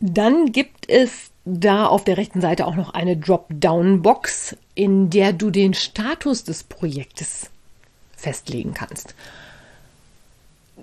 [0.00, 5.50] Dann gibt es da auf der rechten Seite auch noch eine Dropdown-Box, in der du
[5.50, 7.50] den Status des Projektes
[8.16, 9.14] festlegen kannst.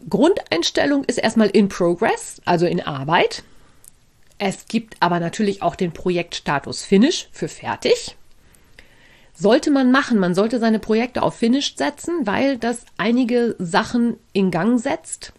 [0.10, 3.44] Grundeinstellung ist erstmal in Progress, also in Arbeit.
[4.40, 8.16] Es gibt aber natürlich auch den Projektstatus Finish für fertig.
[9.34, 14.50] Sollte man machen, man sollte seine Projekte auf Finish setzen, weil das einige Sachen in
[14.50, 15.34] Gang setzt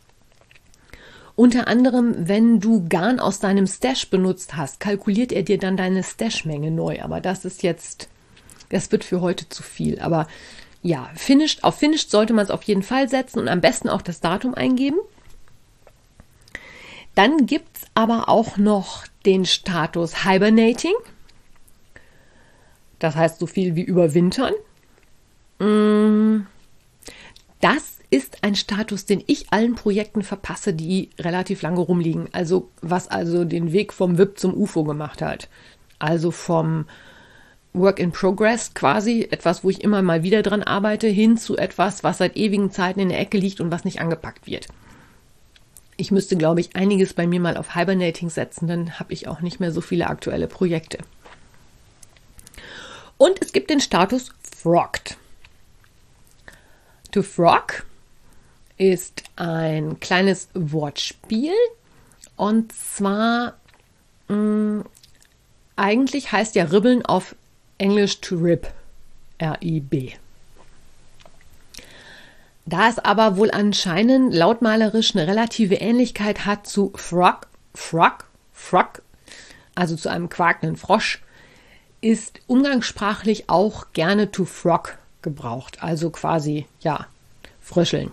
[1.39, 6.03] unter anderem, wenn du Garn aus deinem Stash benutzt hast, kalkuliert er dir dann deine
[6.03, 7.01] Stash-Menge neu.
[7.01, 8.09] Aber das ist jetzt,
[8.71, 10.01] das wird für heute zu viel.
[10.01, 10.27] Aber
[10.83, 14.03] ja, finished, auf finished sollte man es auf jeden Fall setzen und am besten auch
[14.03, 14.99] das Datum eingeben.
[17.15, 20.95] Dann gibt es aber auch noch den Status Hibernating.
[22.99, 24.55] Das heißt so viel wie überwintern.
[25.61, 26.47] Mm,
[27.61, 32.29] das ist ein Status, den ich allen Projekten verpasse, die relativ lange rumliegen.
[32.33, 35.49] Also was also den Weg vom WIP zum UFO gemacht hat.
[35.99, 36.87] Also vom
[37.75, 42.03] Work in Progress quasi, etwas, wo ich immer mal wieder dran arbeite, hin zu etwas,
[42.03, 44.69] was seit ewigen Zeiten in der Ecke liegt und was nicht angepackt wird.
[45.97, 49.41] Ich müsste, glaube ich, einiges bei mir mal auf Hibernating setzen, dann habe ich auch
[49.41, 50.99] nicht mehr so viele aktuelle Projekte.
[53.19, 55.17] Und es gibt den Status Frogged.
[57.11, 57.85] To frog
[58.79, 61.53] ist ein kleines Wortspiel.
[62.37, 63.55] Und zwar,
[64.29, 64.85] mh, mm,
[65.77, 67.37] eigentlich heißt ja Ribbeln auf
[67.79, 68.67] Englisch to rib.
[69.39, 70.13] R-I-B.
[72.67, 79.03] Da es aber wohl anscheinend lautmalerisch eine relative Ähnlichkeit hat zu frog, frog, frog,
[79.75, 81.23] also zu einem quakenden Frosch,
[82.01, 85.83] ist umgangssprachlich auch gerne to frog gebraucht.
[85.83, 87.07] Also quasi, ja,
[87.61, 88.11] fröscheln.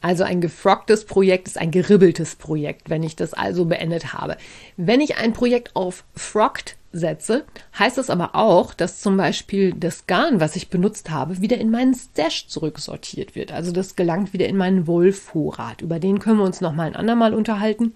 [0.00, 4.36] Also ein gefrocktes Projekt ist ein geribbeltes Projekt, wenn ich das also beendet habe.
[4.76, 7.44] Wenn ich ein Projekt auf frogged setze,
[7.78, 11.70] heißt das aber auch, dass zum Beispiel das Garn, was ich benutzt habe, wieder in
[11.70, 13.52] meinen Stash zurücksortiert wird.
[13.52, 15.82] Also das gelangt wieder in meinen Wollvorrat.
[15.82, 17.94] Über den können wir uns noch mal ein andermal unterhalten.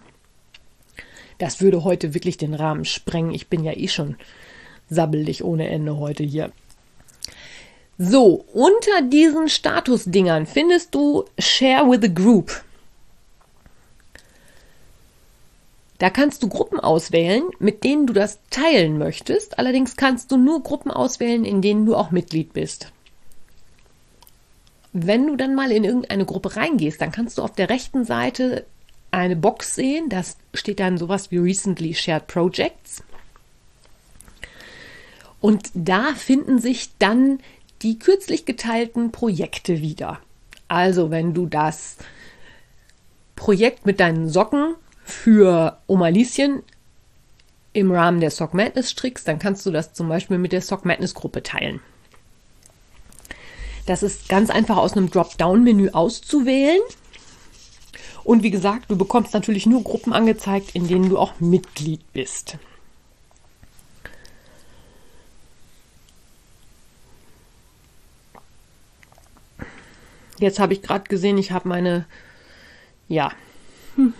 [1.39, 3.33] Das würde heute wirklich den Rahmen sprengen.
[3.33, 4.17] Ich bin ja eh schon
[4.91, 6.51] sabbelig ohne Ende heute hier.
[8.05, 12.65] So, unter diesen Statusdingern findest du Share with a Group.
[15.99, 19.57] Da kannst du Gruppen auswählen, mit denen du das teilen möchtest.
[19.57, 22.91] Allerdings kannst du nur Gruppen auswählen, in denen du auch Mitglied bist.
[24.93, 28.67] Wenn du dann mal in irgendeine Gruppe reingehst, dann kannst du auf der rechten Seite
[29.13, 30.09] eine Box sehen.
[30.09, 30.23] Da
[30.55, 33.05] steht dann sowas wie Recently Shared Projects.
[35.41, 37.39] Und da finden sich dann
[37.83, 40.21] die kürzlich geteilten Projekte wieder.
[40.69, 41.97] Also wenn du das
[43.37, 44.75] Projekt mit deinen Socken
[45.05, 46.63] für Oma Lieschen
[47.73, 50.85] im Rahmen der Sock Madness strickst, dann kannst du das zum Beispiel mit der Sock
[50.85, 51.81] Madness Gruppe teilen.
[53.87, 56.81] Das ist ganz einfach aus einem Dropdown-Menü auszuwählen.
[58.23, 62.59] Und wie gesagt, du bekommst natürlich nur Gruppen angezeigt, in denen du auch Mitglied bist.
[70.43, 72.05] Jetzt habe ich gerade gesehen, ich habe meine,
[73.09, 73.33] ja,
[73.95, 74.13] hm,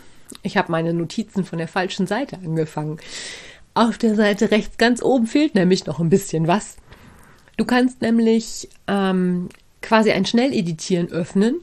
[0.43, 2.99] ich habe meine Notizen von der falschen Seite angefangen.
[3.75, 6.77] Auf der Seite rechts ganz oben fehlt nämlich noch ein bisschen was.
[7.57, 9.49] Du kannst nämlich ähm,
[9.81, 11.61] quasi ein Schnelleditieren öffnen,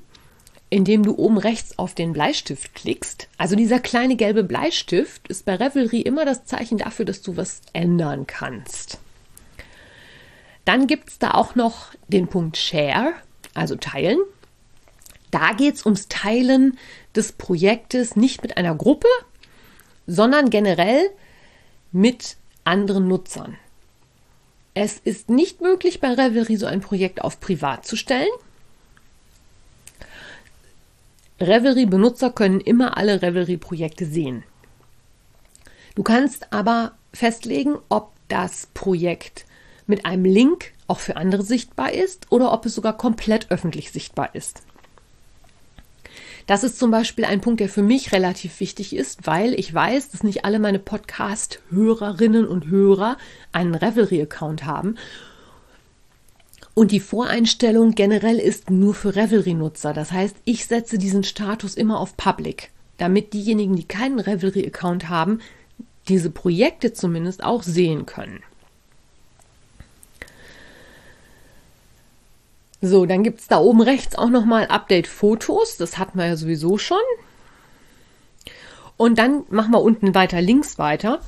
[0.69, 3.29] indem du oben rechts auf den Bleistift klickst.
[3.37, 7.61] Also dieser kleine gelbe Bleistift ist bei Revelry immer das Zeichen dafür, dass du was
[7.71, 8.99] ändern kannst.
[10.65, 13.13] Dann gibt es da auch noch den Punkt Share,
[13.53, 14.19] also Teilen.
[15.31, 16.77] Da geht es ums Teilen
[17.15, 19.07] des Projektes nicht mit einer Gruppe,
[20.07, 21.09] sondern generell
[21.91, 23.57] mit anderen Nutzern.
[24.73, 28.29] Es ist nicht möglich, bei Revelry so ein Projekt auf privat zu stellen.
[31.39, 34.43] Revelry-Benutzer können immer alle Revelry-Projekte sehen.
[35.95, 39.45] Du kannst aber festlegen, ob das Projekt
[39.87, 44.35] mit einem Link auch für andere sichtbar ist oder ob es sogar komplett öffentlich sichtbar
[44.35, 44.63] ist.
[46.49, 50.09] Das ist zum Beispiel ein Punkt, der für mich relativ wichtig ist, weil ich weiß,
[50.09, 53.17] dass nicht alle meine Podcast-Hörerinnen und Hörer
[53.51, 54.95] einen Revelry-Account haben.
[56.73, 59.93] Und die Voreinstellung generell ist nur für Revelry-Nutzer.
[59.93, 65.41] Das heißt, ich setze diesen Status immer auf Public, damit diejenigen, die keinen Revelry-Account haben,
[66.07, 68.41] diese Projekte zumindest auch sehen können.
[72.81, 75.77] So, dann gibt es da oben rechts auch nochmal Update-Fotos.
[75.77, 76.97] Das hatten wir ja sowieso schon.
[78.95, 81.21] Und dann machen wir unten weiter links weiter.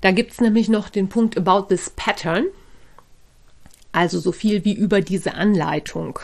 [0.00, 2.46] Da gibt es nämlich noch den Punkt About this Pattern.
[3.90, 6.18] Also so viel wie über diese Anleitung.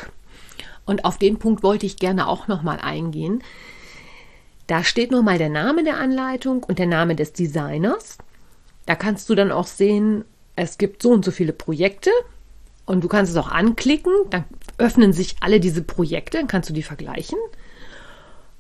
[0.87, 3.43] Und auf den Punkt wollte ich gerne auch nochmal eingehen.
[4.69, 8.19] Da steht nochmal der Name der Anleitung und der Name des Designers.
[8.87, 10.25] Da kannst du dann auch sehen,
[10.57, 12.11] es gibt so und so viele Projekte
[12.87, 14.13] und du kannst es auch anklicken.
[14.31, 14.45] Dann
[14.79, 17.39] öffnen sich alle diese Projekte, dann kannst du die vergleichen.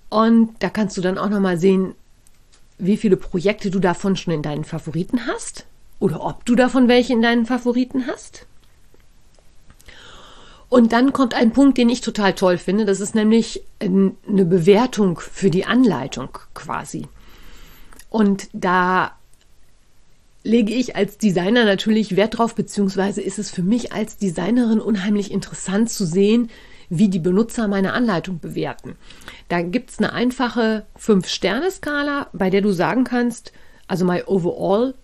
[0.08, 1.94] Und da kannst du dann auch nochmal sehen,
[2.78, 5.66] wie viele Projekte du davon schon in deinen Favoriten hast
[5.98, 8.46] oder ob du davon welche in deinen Favoriten hast.
[10.68, 12.84] Und dann kommt ein Punkt, den ich total toll finde.
[12.84, 17.06] Das ist nämlich eine Bewertung für die Anleitung quasi.
[18.10, 19.17] Und da
[20.42, 25.30] lege ich als Designer natürlich Wert drauf, beziehungsweise ist es für mich als Designerin unheimlich
[25.30, 26.50] interessant zu sehen,
[26.90, 28.96] wie die Benutzer meine Anleitung bewerten.
[29.48, 33.52] Da gibt es eine einfache 5-Sterne-Skala, bei der du sagen kannst,
[33.86, 34.94] also my overall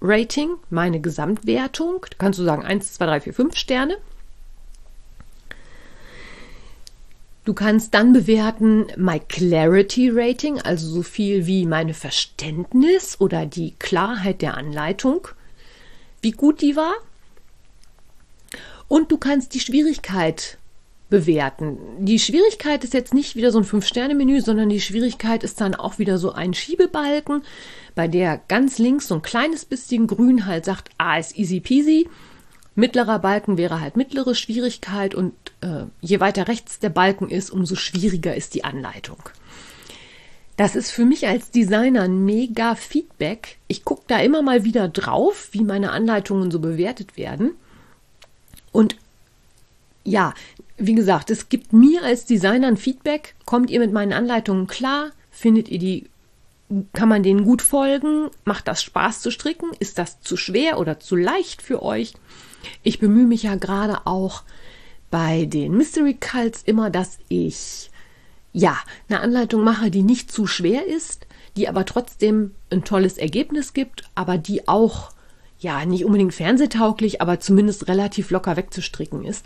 [0.00, 3.96] Rating, meine Gesamtwertung, kannst du sagen 1, 2, 3, 4, 5 Sterne.
[7.46, 13.74] Du kannst dann bewerten My Clarity Rating, also so viel wie meine Verständnis oder die
[13.78, 15.28] Klarheit der Anleitung,
[16.22, 16.94] wie gut die war.
[18.88, 20.58] Und du kannst die Schwierigkeit
[21.08, 21.78] bewerten.
[22.00, 26.00] Die Schwierigkeit ist jetzt nicht wieder so ein Fünf-Sterne-Menü, sondern die Schwierigkeit ist dann auch
[26.00, 27.44] wieder so ein Schiebebalken,
[27.94, 32.08] bei der ganz links so ein kleines bisschen grün halt sagt, ah, ist easy peasy.
[32.76, 37.74] Mittlerer Balken wäre halt mittlere Schwierigkeit und äh, je weiter rechts der Balken ist, umso
[37.74, 39.18] schwieriger ist die Anleitung.
[40.58, 43.56] Das ist für mich als Designer ein mega Feedback.
[43.66, 47.52] Ich gucke da immer mal wieder drauf, wie meine Anleitungen so bewertet werden.
[48.72, 48.96] Und
[50.04, 50.34] ja,
[50.76, 53.34] wie gesagt, es gibt mir als Designer ein Feedback.
[53.46, 55.12] Kommt ihr mit meinen Anleitungen klar?
[55.30, 56.06] Findet ihr die,
[56.92, 58.28] kann man denen gut folgen?
[58.44, 59.70] Macht das Spaß zu stricken?
[59.78, 62.12] Ist das zu schwer oder zu leicht für euch?
[62.82, 64.42] Ich bemühe mich ja gerade auch
[65.10, 67.90] bei den Mystery Cults immer, dass ich
[68.52, 68.76] ja
[69.08, 74.04] eine Anleitung mache, die nicht zu schwer ist, die aber trotzdem ein tolles Ergebnis gibt,
[74.14, 75.10] aber die auch
[75.58, 79.44] ja nicht unbedingt fernsehtauglich, aber zumindest relativ locker wegzustricken ist.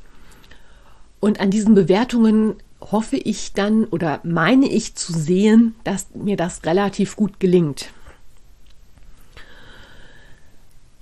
[1.21, 6.65] Und an diesen Bewertungen hoffe ich dann oder meine ich zu sehen, dass mir das
[6.65, 7.91] relativ gut gelingt.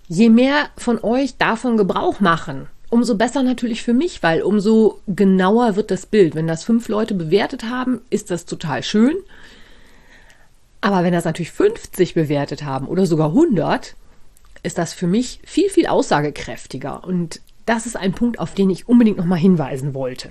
[0.08, 5.76] Je mehr von euch davon Gebrauch machen, umso besser natürlich für mich, weil umso genauer
[5.76, 6.34] wird das Bild.
[6.34, 9.16] Wenn das fünf Leute bewertet haben, ist das total schön.
[10.80, 13.96] Aber wenn das natürlich 50 bewertet haben oder sogar 100,
[14.62, 17.04] ist das für mich viel, viel aussagekräftiger.
[17.04, 20.30] Und das ist ein Punkt, auf den ich unbedingt nochmal hinweisen wollte.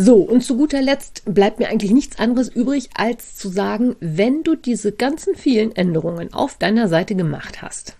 [0.00, 4.44] So, und zu guter Letzt bleibt mir eigentlich nichts anderes übrig, als zu sagen, wenn
[4.44, 7.96] du diese ganzen vielen Änderungen auf deiner Seite gemacht hast,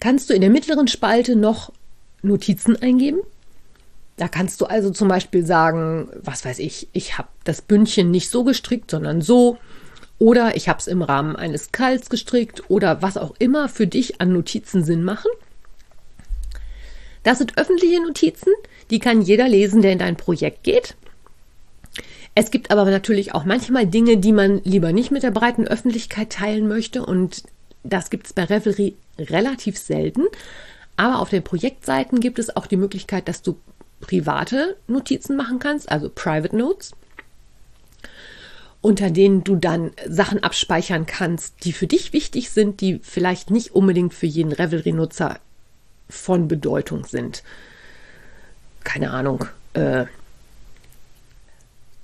[0.00, 1.72] kannst du in der mittleren Spalte noch
[2.20, 3.20] Notizen eingeben.
[4.16, 8.28] Da kannst du also zum Beispiel sagen, was weiß ich, ich habe das Bündchen nicht
[8.28, 9.56] so gestrickt, sondern so.
[10.18, 14.20] Oder ich habe es im Rahmen eines Kalts gestrickt oder was auch immer für dich
[14.20, 15.30] an Notizen Sinn machen.
[17.28, 18.54] Das sind öffentliche Notizen,
[18.90, 20.96] die kann jeder lesen, der in dein Projekt geht.
[22.34, 26.30] Es gibt aber natürlich auch manchmal Dinge, die man lieber nicht mit der breiten Öffentlichkeit
[26.30, 27.42] teilen möchte und
[27.84, 30.22] das gibt es bei Revelry relativ selten.
[30.96, 33.58] Aber auf den Projektseiten gibt es auch die Möglichkeit, dass du
[34.00, 36.92] private Notizen machen kannst, also Private Notes,
[38.80, 43.74] unter denen du dann Sachen abspeichern kannst, die für dich wichtig sind, die vielleicht nicht
[43.74, 45.40] unbedingt für jeden Revelry-Nutzer
[46.08, 47.42] von Bedeutung sind.
[48.84, 49.44] Keine Ahnung.
[49.74, 50.06] Äh,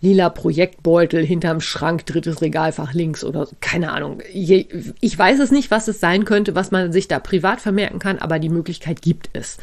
[0.05, 4.21] lila Projektbeutel hinterm Schrank, drittes Regalfach links oder keine Ahnung.
[4.33, 8.19] Ich weiß es nicht, was es sein könnte, was man sich da privat vermerken kann,
[8.19, 9.57] aber die Möglichkeit gibt es.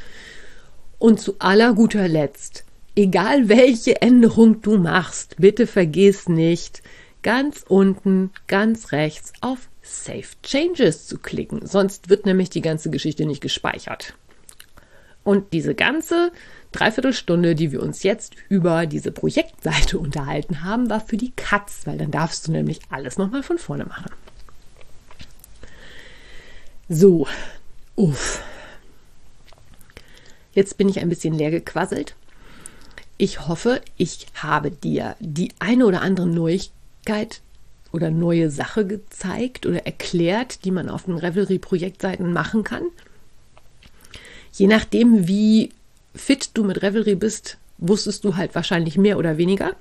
[0.98, 2.64] Und zu aller guter Letzt,
[2.96, 6.82] egal welche Änderung du machst, bitte vergiss nicht,
[7.22, 11.66] ganz unten, ganz rechts auf Save Changes zu klicken.
[11.66, 14.16] Sonst wird nämlich die ganze Geschichte nicht gespeichert.
[15.24, 16.32] Und diese ganze
[16.72, 21.98] Dreiviertelstunde, die wir uns jetzt über diese Projektseite unterhalten haben, war für die Katz, weil
[21.98, 24.12] dann darfst du nämlich alles nochmal von vorne machen.
[26.90, 27.28] So,
[27.96, 28.44] uff.
[30.54, 32.16] Jetzt bin ich ein bisschen leer gequasselt.
[33.18, 37.42] Ich hoffe, ich habe dir die eine oder andere Neuigkeit
[37.92, 42.84] oder neue Sache gezeigt oder erklärt, die man auf den Revelry-Projektseiten machen kann.
[44.54, 45.72] Je nachdem, wie
[46.16, 49.76] fit du mit Revelry bist, wusstest du halt wahrscheinlich mehr oder weniger.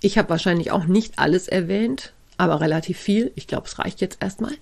[0.00, 3.32] Ich habe wahrscheinlich auch nicht alles erwähnt, aber relativ viel.
[3.34, 4.54] Ich glaube, es reicht jetzt erstmal.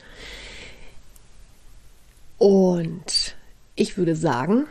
[2.38, 3.36] Und
[3.76, 4.66] ich würde sagen,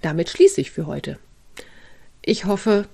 [0.00, 1.18] damit schließe ich für heute.
[2.22, 2.86] Ich hoffe,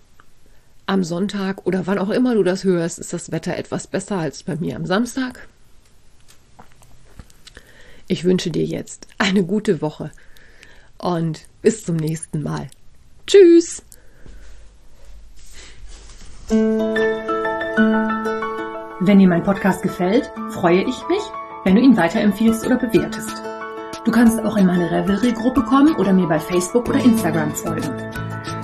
[0.87, 4.43] am Sonntag oder wann auch immer du das hörst, ist das Wetter etwas besser als
[4.43, 5.47] bei mir am Samstag.
[8.09, 10.11] Ich wünsche dir jetzt eine gute Woche
[10.97, 12.69] und bis zum nächsten Mal.
[13.27, 13.83] Tschüss!
[19.01, 21.21] Wenn dir mein Podcast gefällt, freue ich mich,
[21.65, 23.43] wenn du ihn weiterempfiehlst oder bewertest.
[24.07, 27.93] Du kannst auch in meine Revelry-Gruppe kommen oder mir bei Facebook oder Instagram folgen.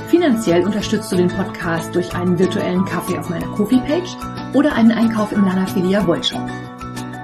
[0.09, 4.17] Finanziell unterstützt du den Podcast durch einen virtuellen Kaffee auf meiner Kofi-Page
[4.55, 6.49] oder einen Einkauf im Lanafilia Wollshop.